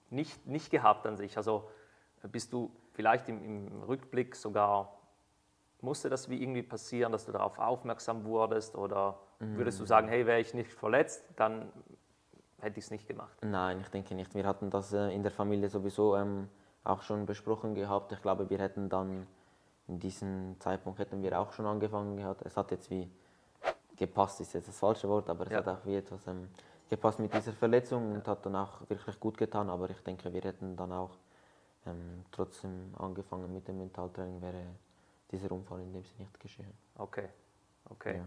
nicht, 0.09 0.45
nicht 0.45 0.69
gehabt 0.69 1.05
an 1.05 1.17
sich? 1.17 1.37
Also 1.37 1.69
äh, 2.23 2.27
bist 2.27 2.51
du 2.51 2.71
vielleicht 2.93 3.29
im, 3.29 3.43
im 3.43 3.83
Rückblick 3.83 4.35
sogar, 4.35 4.97
musste 5.83 6.09
das 6.09 6.29
wie 6.29 6.41
irgendwie 6.41 6.63
passieren, 6.63 7.11
dass 7.11 7.25
du 7.25 7.31
darauf 7.31 7.59
aufmerksam 7.59 8.23
wurdest 8.25 8.75
oder 8.75 9.19
würdest 9.39 9.79
du 9.79 9.85
sagen, 9.85 10.07
hey, 10.07 10.25
wäre 10.25 10.39
ich 10.39 10.53
nicht 10.53 10.71
verletzt, 10.71 11.23
dann 11.35 11.71
hätte 12.61 12.79
ich 12.79 12.85
es 12.85 12.91
nicht 12.91 13.07
gemacht? 13.07 13.37
Nein, 13.41 13.81
ich 13.81 13.89
denke 13.89 14.15
nicht. 14.15 14.33
Wir 14.33 14.45
hatten 14.45 14.69
das 14.69 14.93
äh, 14.93 15.09
in 15.13 15.21
der 15.21 15.31
Familie 15.31 15.69
sowieso 15.69 16.15
ähm, 16.15 16.47
auch 16.83 17.01
schon 17.01 17.25
besprochen 17.25 17.75
gehabt. 17.75 18.11
Ich 18.11 18.21
glaube, 18.21 18.49
wir 18.49 18.57
hätten 18.59 18.89
dann 18.89 19.27
in 19.87 19.99
diesem 19.99 20.55
Zeitpunkt 20.59 20.99
hätten 20.99 21.21
wir 21.21 21.37
auch 21.37 21.51
schon 21.51 21.65
angefangen 21.65 22.15
gehabt. 22.15 22.41
Es 22.45 22.55
hat 22.55 22.71
jetzt 22.71 22.89
wie 22.89 23.09
gepasst, 23.97 24.39
ist 24.41 24.53
jetzt 24.53 24.69
das 24.69 24.79
falsche 24.79 25.09
Wort, 25.09 25.29
aber 25.29 25.45
es 25.45 25.51
ja. 25.51 25.57
hat 25.57 25.67
auch 25.67 25.85
wie 25.85 25.95
etwas 25.95 26.25
ähm, 26.27 26.47
gepasst 26.89 27.19
mit 27.19 27.33
dieser 27.33 27.51
Verletzung 27.51 28.13
und 28.13 28.27
hat 28.27 28.45
dann 28.45 28.55
auch 28.55 28.89
wirklich 28.89 29.19
gut 29.19 29.37
getan. 29.37 29.69
Aber 29.69 29.89
ich 29.89 30.01
denke, 30.01 30.33
wir 30.33 30.41
hätten 30.41 30.75
dann 30.75 30.91
auch 30.93 31.11
ähm, 31.85 32.23
trotzdem 32.31 32.93
angefangen 32.97 33.51
mit 33.53 33.67
dem 33.67 33.77
Mentaltraining, 33.77 34.41
wäre 34.41 34.63
dieser 35.33 35.51
Unfall 35.51 35.81
in 35.81 35.91
dem 35.91 36.03
Sinne 36.03 36.19
nicht 36.19 36.39
geschehen. 36.39 36.73
Okay, 36.95 37.27
okay. 37.89 38.21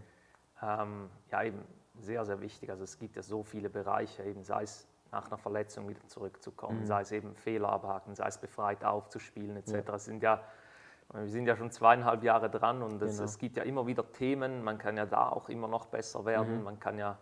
Ja. 0.61 0.83
Ähm, 0.83 1.11
ja, 1.31 1.43
eben 1.45 1.63
sehr, 1.99 2.25
sehr 2.25 2.41
wichtig. 2.41 2.71
Also 2.71 2.85
es 2.85 2.99
gibt 2.99 3.17
ja 3.17 3.23
so 3.23 3.43
viele 3.43 3.71
Bereiche, 3.71 4.23
eben 4.25 4.43
sei 4.43 4.65
es 4.65 4.87
nach 5.13 5.27
einer 5.29 5.39
Verletzung 5.39 5.89
wieder 5.89 6.07
zurückzukommen, 6.09 6.81
mhm. 6.81 6.87
sei 6.87 7.01
es 7.03 7.13
eben 7.13 7.35
Fehler 7.37 7.71
abhaken, 7.71 8.15
sei 8.15 8.27
es 8.27 8.39
befreit 8.39 8.85
aufzuspielen 8.85 9.57
etc. 9.57 9.73
Ja. 9.73 9.99
sind 9.99 10.23
ja, 10.23 10.43
wir 11.13 11.29
sind 11.29 11.47
ja 11.47 11.57
schon 11.57 11.71
zweieinhalb 11.71 12.25
Jahre 12.25 12.51
dran 12.51 12.83
und 12.83 13.01
es, 13.03 13.17
genau. 13.17 13.25
es, 13.25 13.39
gibt 13.39 13.57
ja 13.57 13.63
immer 13.63 13.87
wieder 13.87 14.11
Themen, 14.13 14.65
man 14.65 14.79
kann 14.79 14.97
ja 14.97 15.07
da 15.07 15.29
auch 15.29 15.49
immer 15.49 15.69
noch 15.69 15.87
besser 15.87 16.25
werden, 16.25 16.59
mhm. 16.59 16.65
man 16.65 16.81
kann 16.81 16.99
ja 16.99 17.19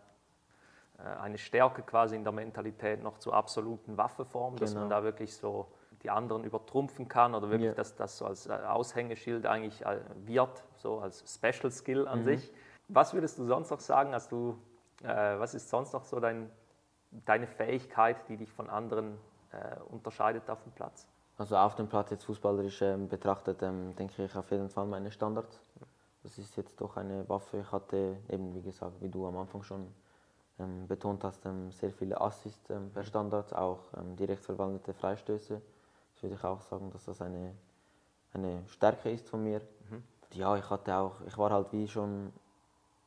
äh, 0.99 1.03
eine 1.03 1.39
Stärke 1.39 1.83
quasi 1.83 2.17
in 2.17 2.25
der 2.25 2.33
Mentalität 2.33 3.03
noch 3.03 3.19
zur 3.19 3.35
absoluten 3.35 3.97
Waffe 3.99 4.25
formen, 4.25 4.57
genau. 4.57 4.65
dass 4.65 4.75
man 4.75 4.85
genau. 4.85 4.97
da 4.97 5.05
wirklich 5.05 5.37
so 5.37 5.71
die 6.05 6.11
anderen 6.11 6.45
übertrumpfen 6.45 7.09
kann 7.09 7.35
oder 7.35 7.51
wirklich, 7.51 7.71
ja. 7.71 7.75
dass 7.75 7.97
das 7.97 8.19
so 8.19 8.27
als 8.27 8.47
äh, 8.47 8.53
Aushängeschild 8.53 9.47
eigentlich 9.47 9.85
äh, 9.85 9.99
wird, 10.25 10.63
so 10.77 11.01
als 11.01 11.25
Special 11.27 11.73
Skill 11.73 12.07
an 12.07 12.21
mhm. 12.21 12.25
sich. 12.25 12.53
Was 12.89 13.15
würdest 13.15 13.39
du 13.39 13.45
sonst 13.47 13.71
noch 13.71 13.81
sagen? 13.81 14.13
Hast 14.13 14.31
du, 14.31 14.59
äh, 15.03 15.07
was 15.39 15.55
ist 15.55 15.69
sonst 15.69 15.95
noch 15.95 16.05
so 16.05 16.21
dein, 16.21 16.51
deine 17.25 17.47
Fähigkeit, 17.47 18.29
die 18.29 18.37
dich 18.37 18.53
von 18.53 18.69
anderen 18.69 19.17
äh, 19.51 19.77
unterscheidet 19.91 20.49
auf 20.51 20.63
dem 20.63 20.73
Platz? 20.73 21.09
Also 21.39 21.57
auf 21.57 21.75
dem 21.75 21.89
Platz 21.89 22.11
jetzt 22.11 22.25
fußballerisch 22.25 22.83
ähm, 22.83 23.09
betrachtet, 23.09 23.63
ähm, 23.63 23.97
denke 23.97 24.25
ich 24.25 24.37
auf 24.37 24.51
jeden 24.51 24.69
Fall 24.69 24.87
meine 24.87 25.11
Standards. 25.11 25.59
Das 26.23 26.39
ist 26.39 26.57
jetzt 26.57 26.81
doch 26.81 26.97
eine 26.97 27.29
Waffe. 27.29 27.61
Ich 27.61 27.73
hatte 27.73 28.19
eben, 28.29 28.55
wie 28.55 28.63
gesagt, 28.63 28.93
wie 29.01 29.09
du 29.09 29.27
am 29.27 29.37
Anfang 29.39 29.63
schon 29.63 29.93
ähm, 30.59 30.87
betont 30.87 31.25
hast, 31.25 31.45
ähm, 31.47 31.73
sehr 31.73 31.91
viele 31.91 32.21
Assists 32.21 32.71
ähm, 32.71 32.91
per 32.93 33.03
Standard, 33.05 33.55
auch 33.55 33.81
ähm, 33.97 34.15
direkt 34.17 34.45
verwandelte 34.45 34.95
Freistöße. 34.95 35.61
Das 36.15 36.23
würde 36.23 36.37
ich 36.37 36.45
auch 36.45 36.61
sagen, 36.63 36.91
dass 36.91 37.05
das 37.05 37.21
eine, 37.21 37.55
eine 38.33 38.63
Stärke 38.69 39.11
ist 39.11 39.29
von 39.29 39.43
mir. 39.43 39.61
Mhm. 39.91 40.03
Ja, 40.33 40.57
ich 40.57 40.69
hatte 40.71 40.95
auch, 40.97 41.21
ich 41.27 41.37
war 41.37 41.51
halt 41.51 41.73
wie 41.73 41.87
schon 41.87 42.33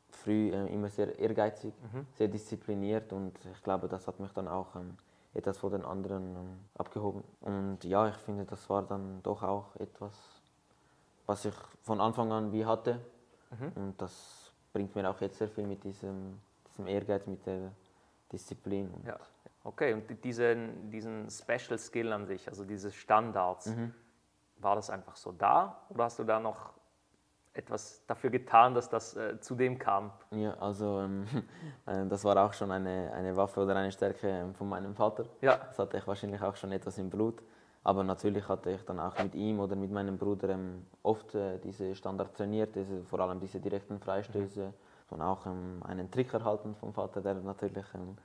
früh 0.10 0.52
äh, 0.52 0.68
immer 0.74 0.90
sehr 0.90 1.18
ehrgeizig, 1.20 1.74
mhm. 1.94 2.06
sehr 2.14 2.28
diszipliniert 2.28 3.12
und 3.14 3.34
ich 3.54 3.64
glaube, 3.64 3.88
das 3.88 4.08
hat 4.08 4.20
mich 4.20 4.32
dann 4.32 4.48
auch 4.48 4.76
ähm, 4.76 4.98
etwas 5.34 5.58
von 5.58 5.72
den 5.72 5.86
anderen 5.86 6.36
ähm, 6.36 6.60
abgehoben. 6.78 7.24
Und 7.42 7.84
ja, 7.84 8.08
ich 8.10 8.16
finde, 8.16 8.46
das 8.46 8.70
war 8.70 8.84
dann 8.84 9.22
doch 9.24 9.44
auch 9.44 9.76
etwas, 9.76 10.14
was 11.26 11.46
ich 11.46 11.56
von 11.84 12.02
Anfang 12.02 12.32
an 12.32 12.52
wie 12.52 12.66
hatte 12.66 13.00
mhm. 13.52 13.72
und 13.76 14.02
das 14.02 14.52
bringt 14.74 14.96
mir 14.96 15.10
auch 15.10 15.20
jetzt 15.22 15.38
sehr 15.38 15.50
viel 15.50 15.68
mit 15.68 15.84
diesem, 15.84 16.40
diesem 16.70 16.88
Ehrgeiz, 16.88 17.26
mit 17.28 17.46
der 17.46 17.72
Disziplin. 18.32 18.92
ja. 19.06 19.18
Okay, 19.68 19.94
und 19.94 20.24
diesen, 20.24 20.90
diesen 20.90 21.30
Special 21.30 21.78
Skill 21.78 22.14
an 22.14 22.26
sich, 22.26 22.48
also 22.48 22.64
diese 22.64 22.90
Standards, 22.90 23.66
mhm. 23.66 23.94
war 24.60 24.76
das 24.76 24.90
einfach 24.90 25.18
so 25.18 25.34
da 25.34 25.82
oder 25.90 26.06
hast 26.06 26.20
du 26.20 26.24
da 26.24 26.40
noch 26.40 26.72
etwas 27.52 28.02
dafür 28.08 28.30
getan, 28.30 28.74
dass 28.74 28.88
das 28.88 29.18
äh, 29.18 29.42
zu 29.42 29.56
dem 29.56 29.78
kam? 29.78 30.12
Ja, 30.32 30.54
also 30.54 31.02
ähm, 31.02 31.26
äh, 31.86 32.06
das 32.06 32.24
war 32.24 32.38
auch 32.38 32.54
schon 32.54 32.72
eine, 32.72 33.12
eine 33.14 33.36
Waffe 33.36 33.60
oder 33.60 33.76
eine 33.76 33.92
Stärke 33.92 34.30
ähm, 34.30 34.56
von 34.56 34.70
meinem 34.70 34.96
Vater. 34.96 35.26
Ja. 35.42 35.58
Das 35.58 35.78
hatte 35.78 35.98
ich 35.98 36.08
wahrscheinlich 36.08 36.42
auch 36.42 36.56
schon 36.56 36.72
etwas 36.72 36.98
im 36.98 37.10
Blut. 37.10 37.44
Aber 37.84 38.06
natürlich 38.06 38.48
hatte 38.48 38.72
ich 38.72 38.86
dann 38.86 39.02
auch 39.02 39.18
mit 39.22 39.36
ihm 39.36 39.60
oder 39.60 39.76
mit 39.76 39.92
meinem 39.92 40.18
Bruder 40.18 40.50
ähm, 40.50 40.86
oft 41.04 41.36
äh, 41.36 41.60
diese 41.60 41.94
Standard 41.94 42.34
trainiert, 42.38 42.74
diese, 42.74 43.04
vor 43.04 43.20
allem 43.20 43.42
diese 43.42 43.60
direkten 43.60 44.00
Freistöße 44.00 44.68
mhm. 44.68 44.74
und 45.10 45.22
auch 45.22 45.46
ähm, 45.46 45.82
einen 45.84 46.10
Trick 46.10 46.34
erhalten 46.34 46.74
vom 46.76 46.94
Vater, 46.94 47.20
der 47.20 47.34
natürlich, 47.34 47.86
ähm, 47.96 48.18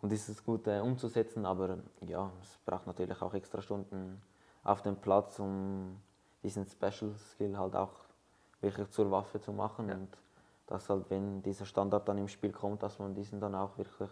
um 0.00 0.08
dieses 0.08 0.44
gut 0.44 0.66
äh, 0.66 0.80
umzusetzen. 0.80 1.46
Aber 1.46 1.78
ja, 2.00 2.30
es 2.42 2.58
braucht 2.64 2.86
natürlich 2.86 3.20
auch 3.22 3.34
extra 3.34 3.62
Stunden 3.62 4.20
auf 4.62 4.82
dem 4.82 4.96
Platz, 4.96 5.38
um 5.38 6.00
diesen 6.42 6.66
Special 6.66 7.14
Skill 7.16 7.56
halt 7.56 7.74
auch 7.74 7.92
wirklich 8.60 8.90
zur 8.90 9.10
Waffe 9.10 9.40
zu 9.40 9.52
machen. 9.52 9.88
Ja. 9.88 9.94
Und 9.94 10.08
dass 10.66 10.88
halt, 10.88 11.08
wenn 11.08 11.42
dieser 11.42 11.64
Standard 11.64 12.08
dann 12.08 12.18
im 12.18 12.28
Spiel 12.28 12.52
kommt, 12.52 12.82
dass 12.82 12.98
man 12.98 13.14
diesen 13.14 13.40
dann 13.40 13.54
auch 13.54 13.76
wirklich 13.78 14.10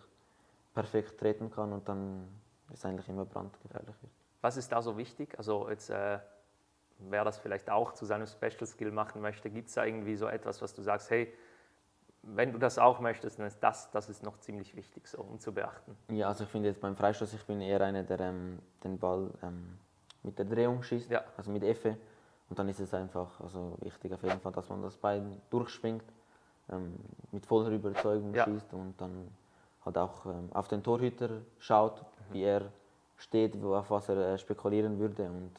perfekt 0.75 1.19
treten 1.19 1.51
kann 1.51 1.73
und 1.73 1.89
dann 1.89 2.27
ist 2.73 2.85
eigentlich 2.85 3.09
immer 3.09 3.25
brandgefährlich 3.25 3.95
wird. 4.03 4.13
Was 4.41 4.57
ist 4.57 4.73
da 4.73 4.83
so 4.83 4.97
wichtig? 4.97 5.35
Also 5.39 5.69
jetzt, 5.69 5.91
äh, 5.91 6.19
wer 6.99 7.25
das 7.25 7.39
vielleicht 7.39 7.71
auch 7.71 7.93
zu 7.93 8.05
seinem 8.05 8.27
Special 8.27 8.67
Skill 8.67 8.91
machen 8.91 9.21
möchte, 9.21 9.51
gibt 9.51 9.69
es 9.69 9.75
da 9.75 9.85
irgendwie 9.85 10.17
so 10.17 10.27
etwas, 10.27 10.63
was 10.63 10.75
du 10.75 10.83
sagst, 10.83 11.11
hey, 11.11 11.33
wenn 12.35 12.53
du 12.53 12.59
das 12.59 12.79
auch 12.79 13.01
möchtest, 13.01 13.39
dann 13.39 13.47
ist 13.47 13.61
das, 13.61 13.91
das 13.91 14.09
ist 14.09 14.23
noch 14.23 14.39
ziemlich 14.39 14.75
wichtig, 14.75 15.07
so 15.07 15.19
um 15.23 15.39
zu 15.39 15.53
beachten. 15.53 15.97
Ja, 16.11 16.29
also 16.29 16.45
ich 16.45 16.51
finde 16.51 16.69
jetzt 16.69 16.81
beim 16.81 16.97
Freistoß, 16.97 17.33
ich 17.35 17.45
bin 17.45 17.61
eher 17.61 17.81
einer, 17.81 18.03
der 18.03 18.21
ähm, 18.21 18.59
den 18.83 18.99
Ball 18.99 19.31
ähm, 19.43 19.79
mit 20.23 20.39
der 20.39 20.45
Drehung 20.45 20.83
schießt, 20.83 21.11
ja. 21.11 21.23
also 21.37 21.51
mit 21.51 21.63
Effe. 21.63 21.97
Und 22.49 22.59
dann 22.59 22.69
ist 22.69 22.81
es 22.81 22.93
einfach 22.95 23.41
also 23.41 23.77
wichtig 23.81 24.13
auf 24.13 24.23
jeden 24.23 24.41
Fall, 24.41 24.53
dass 24.53 24.69
man 24.69 24.83
das 24.83 24.97
Bein 24.97 25.41
durchschwingt, 25.51 26.05
ähm, 26.71 26.95
mit 27.33 27.47
voller 27.47 27.71
Überzeugung 27.71 28.35
ja. 28.35 28.45
schießt 28.45 28.73
und 28.75 29.01
dann 29.01 29.29
halt 29.85 29.99
auch 29.99 30.27
ähm, 30.27 30.49
auf 30.53 30.69
den 30.69 30.83
Torhüter 30.83 31.43
schaut, 31.59 32.03
mhm. 32.03 32.35
wie 32.35 32.43
er 32.43 32.73
steht, 33.17 33.63
auf 33.63 33.91
was 33.91 34.09
er 34.09 34.35
äh, 34.35 34.39
spekulieren 34.39 34.99
würde. 34.99 35.25
Und 35.25 35.53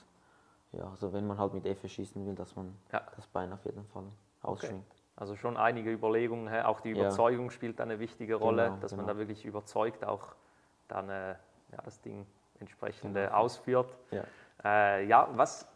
ja, 0.73 0.89
also 0.89 1.11
wenn 1.13 1.25
man 1.25 1.37
halt 1.37 1.53
mit 1.53 1.65
Effe 1.65 1.87
schießen 1.87 2.25
will, 2.25 2.35
dass 2.35 2.55
man 2.55 2.75
ja. 2.91 3.01
das 3.15 3.25
Bein 3.27 3.51
auf 3.51 3.63
jeden 3.65 3.85
Fall 3.85 4.03
ausschwingt. 4.41 4.85
Okay. 4.89 4.96
Also 5.17 5.35
schon 5.35 5.57
einige 5.57 5.91
Überlegungen, 5.91 6.47
auch 6.63 6.79
die 6.79 6.91
Überzeugung 6.91 7.45
ja. 7.45 7.51
spielt 7.51 7.81
eine 7.81 7.99
wichtige 7.99 8.35
Rolle, 8.35 8.65
genau, 8.65 8.77
dass 8.77 8.91
genau. 8.91 9.03
man 9.03 9.15
da 9.15 9.19
wirklich 9.19 9.45
überzeugt 9.45 10.05
auch 10.05 10.35
dann 10.87 11.09
äh, 11.09 11.29
ja, 11.71 11.81
das 11.83 11.99
Ding 12.01 12.27
entsprechend 12.59 13.15
genau. 13.15 13.31
ausführt. 13.31 13.97
Ja. 14.11 14.23
Äh, 14.63 15.07
ja, 15.07 15.27
was 15.33 15.67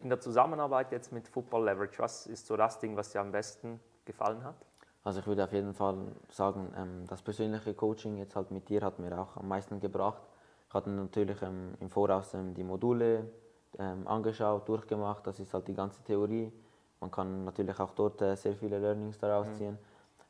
in 0.00 0.08
der 0.08 0.20
Zusammenarbeit 0.20 0.90
jetzt 0.90 1.12
mit 1.12 1.28
Football 1.28 1.66
Leverage, 1.66 1.98
was 1.98 2.26
ist 2.26 2.46
so 2.46 2.56
das 2.56 2.78
Ding, 2.78 2.96
was 2.96 3.10
dir 3.10 3.20
am 3.20 3.30
besten 3.30 3.78
gefallen 4.06 4.42
hat? 4.42 4.56
Also 5.04 5.20
ich 5.20 5.26
würde 5.26 5.44
auf 5.44 5.52
jeden 5.52 5.74
Fall 5.74 5.98
sagen, 6.30 6.72
ähm, 6.76 7.04
das 7.06 7.20
persönliche 7.20 7.74
Coaching 7.74 8.16
jetzt 8.16 8.36
halt 8.36 8.50
mit 8.50 8.70
dir 8.70 8.80
hat 8.80 8.98
mir 8.98 9.18
auch 9.18 9.36
am 9.36 9.48
meisten 9.48 9.80
gebracht. 9.80 10.22
Ich 10.66 10.74
hatte 10.74 10.88
natürlich 10.88 11.40
ähm, 11.42 11.74
im 11.80 11.90
Voraus 11.90 12.32
ähm, 12.32 12.54
die 12.54 12.64
Module 12.64 13.30
ähm, 13.78 14.06
angeschaut, 14.08 14.66
durchgemacht, 14.66 15.26
das 15.26 15.40
ist 15.40 15.52
halt 15.52 15.68
die 15.68 15.74
ganze 15.74 16.02
Theorie. 16.04 16.52
Man 17.00 17.10
kann 17.10 17.44
natürlich 17.44 17.78
auch 17.78 17.92
dort 17.92 18.20
äh, 18.22 18.36
sehr 18.36 18.54
viele 18.54 18.78
Learnings 18.78 19.18
daraus 19.18 19.46
mhm. 19.48 19.54
ziehen. 19.54 19.72
Mhm. 19.72 19.78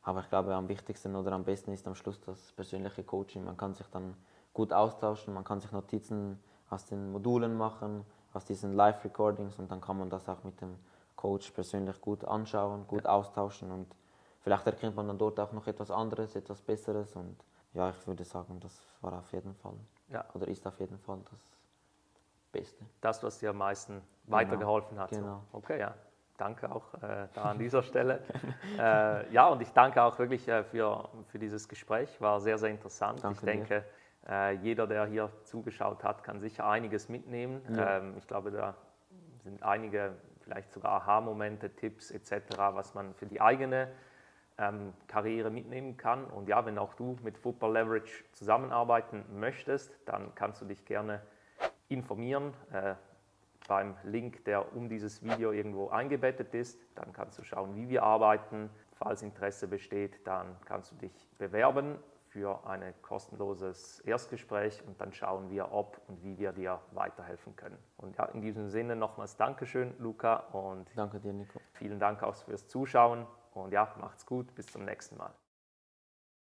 Aber 0.02 0.20
ich 0.20 0.28
glaube, 0.28 0.54
am 0.54 0.68
wichtigsten 0.68 1.14
oder 1.16 1.32
am 1.32 1.44
besten 1.44 1.72
ist 1.72 1.86
am 1.86 1.94
Schluss 1.94 2.20
das 2.20 2.52
persönliche 2.52 3.02
Coaching. 3.04 3.44
Man 3.44 3.56
kann 3.56 3.74
sich 3.74 3.86
dann 3.88 4.14
gut 4.54 4.72
austauschen, 4.72 5.34
man 5.34 5.44
kann 5.44 5.60
sich 5.60 5.70
Notizen 5.72 6.42
aus 6.70 6.84
den 6.86 7.12
Modulen 7.12 7.56
machen, 7.56 8.04
aus 8.32 8.44
diesen 8.44 8.74
Live-Recordings 8.74 9.58
und 9.58 9.70
dann 9.70 9.80
kann 9.80 9.98
man 9.98 10.10
das 10.10 10.28
auch 10.28 10.42
mit 10.44 10.60
dem 10.60 10.76
Coach 11.16 11.50
persönlich 11.50 12.00
gut 12.00 12.24
anschauen, 12.24 12.86
gut 12.86 13.04
ja. 13.04 13.10
austauschen 13.10 13.70
und 13.70 13.86
vielleicht 14.40 14.66
erkennt 14.66 14.96
man 14.96 15.08
dann 15.08 15.18
dort 15.18 15.38
auch 15.40 15.52
noch 15.52 15.66
etwas 15.66 15.90
anderes, 15.90 16.36
etwas 16.36 16.62
Besseres 16.62 17.14
und 17.16 17.36
ja, 17.74 17.90
ich 17.90 18.06
würde 18.06 18.24
sagen, 18.24 18.58
das 18.60 18.80
war 19.00 19.12
auf 19.12 19.32
jeden 19.32 19.54
Fall 19.54 19.74
ja. 20.08 20.24
oder 20.34 20.48
ist 20.48 20.66
auf 20.66 20.78
jeden 20.80 20.98
Fall 20.98 21.18
das 21.30 21.40
Beste. 22.52 22.84
Das, 23.00 23.22
was 23.22 23.38
dir 23.38 23.50
am 23.50 23.58
meisten 23.58 24.00
genau. 24.24 24.36
weitergeholfen 24.36 24.98
hat. 24.98 25.10
Genau. 25.10 25.42
So. 25.52 25.58
Okay, 25.58 25.80
ja. 25.80 25.94
Danke 26.38 26.70
auch 26.70 26.94
äh, 27.02 27.26
da 27.34 27.42
an 27.42 27.58
dieser 27.58 27.82
Stelle. 27.82 28.20
äh, 28.78 29.30
ja, 29.32 29.48
und 29.48 29.60
ich 29.60 29.72
danke 29.72 30.00
auch 30.02 30.18
wirklich 30.20 30.46
äh, 30.46 30.62
für, 30.62 31.08
für 31.26 31.38
dieses 31.38 31.68
Gespräch. 31.68 32.20
War 32.20 32.40
sehr, 32.40 32.58
sehr 32.58 32.70
interessant. 32.70 33.24
Danke 33.24 33.38
ich 33.38 33.44
denke, 33.44 33.84
äh, 34.28 34.54
jeder, 34.54 34.86
der 34.86 35.06
hier 35.06 35.30
zugeschaut 35.42 36.04
hat, 36.04 36.22
kann 36.22 36.38
sicher 36.38 36.66
einiges 36.68 37.08
mitnehmen. 37.08 37.60
Ja. 37.74 37.98
Ähm, 37.98 38.14
ich 38.16 38.26
glaube, 38.28 38.52
da 38.52 38.74
sind 39.42 39.64
einige 39.64 40.14
vielleicht 40.42 40.72
sogar 40.72 40.92
Aha-Momente, 40.92 41.70
Tipps 41.70 42.12
etc., 42.12 42.56
was 42.56 42.94
man 42.94 43.14
für 43.14 43.26
die 43.26 43.40
eigene 43.40 43.88
ähm, 44.58 44.92
Karriere 45.08 45.50
mitnehmen 45.50 45.96
kann. 45.96 46.24
Und 46.24 46.48
ja, 46.48 46.64
wenn 46.64 46.78
auch 46.78 46.94
du 46.94 47.16
mit 47.22 47.36
Football 47.36 47.72
Leverage 47.72 48.24
zusammenarbeiten 48.32 49.24
möchtest, 49.40 49.98
dann 50.04 50.34
kannst 50.36 50.62
du 50.62 50.66
dich 50.66 50.84
gerne 50.84 51.20
informieren 51.88 52.54
äh, 52.72 52.94
beim 53.68 53.94
Link, 54.02 54.44
der 54.46 54.74
um 54.74 54.88
dieses 54.88 55.22
Video 55.22 55.52
irgendwo 55.52 55.90
eingebettet 55.90 56.54
ist. 56.54 56.80
Dann 56.96 57.12
kannst 57.12 57.38
du 57.38 57.44
schauen, 57.44 57.76
wie 57.76 57.88
wir 57.88 58.02
arbeiten. 58.02 58.70
Falls 58.94 59.22
Interesse 59.22 59.68
besteht, 59.68 60.26
dann 60.26 60.56
kannst 60.64 60.90
du 60.90 60.96
dich 60.96 61.30
bewerben 61.38 61.98
für 62.28 62.66
ein 62.66 62.82
kostenloses 63.00 64.00
Erstgespräch 64.00 64.82
und 64.86 65.00
dann 65.00 65.12
schauen 65.12 65.50
wir, 65.50 65.72
ob 65.72 66.00
und 66.08 66.22
wie 66.22 66.38
wir 66.38 66.52
dir 66.52 66.80
weiterhelfen 66.92 67.56
können. 67.56 67.78
Und 67.96 68.16
ja, 68.16 68.24
in 68.26 68.40
diesem 68.40 68.68
Sinne 68.68 68.96
nochmals 68.96 69.36
Dankeschön, 69.36 69.94
Luca. 69.98 70.36
Und 70.52 70.88
Danke 70.96 71.20
dir, 71.20 71.32
Nico. 71.32 71.60
Vielen 71.74 72.00
Dank 72.00 72.22
auch 72.22 72.34
fürs 72.34 72.66
Zuschauen 72.68 73.26
und 73.54 73.72
ja, 73.72 73.94
macht's 74.00 74.26
gut, 74.26 74.54
bis 74.54 74.66
zum 74.66 74.84
nächsten 74.84 75.16
Mal. 75.16 75.32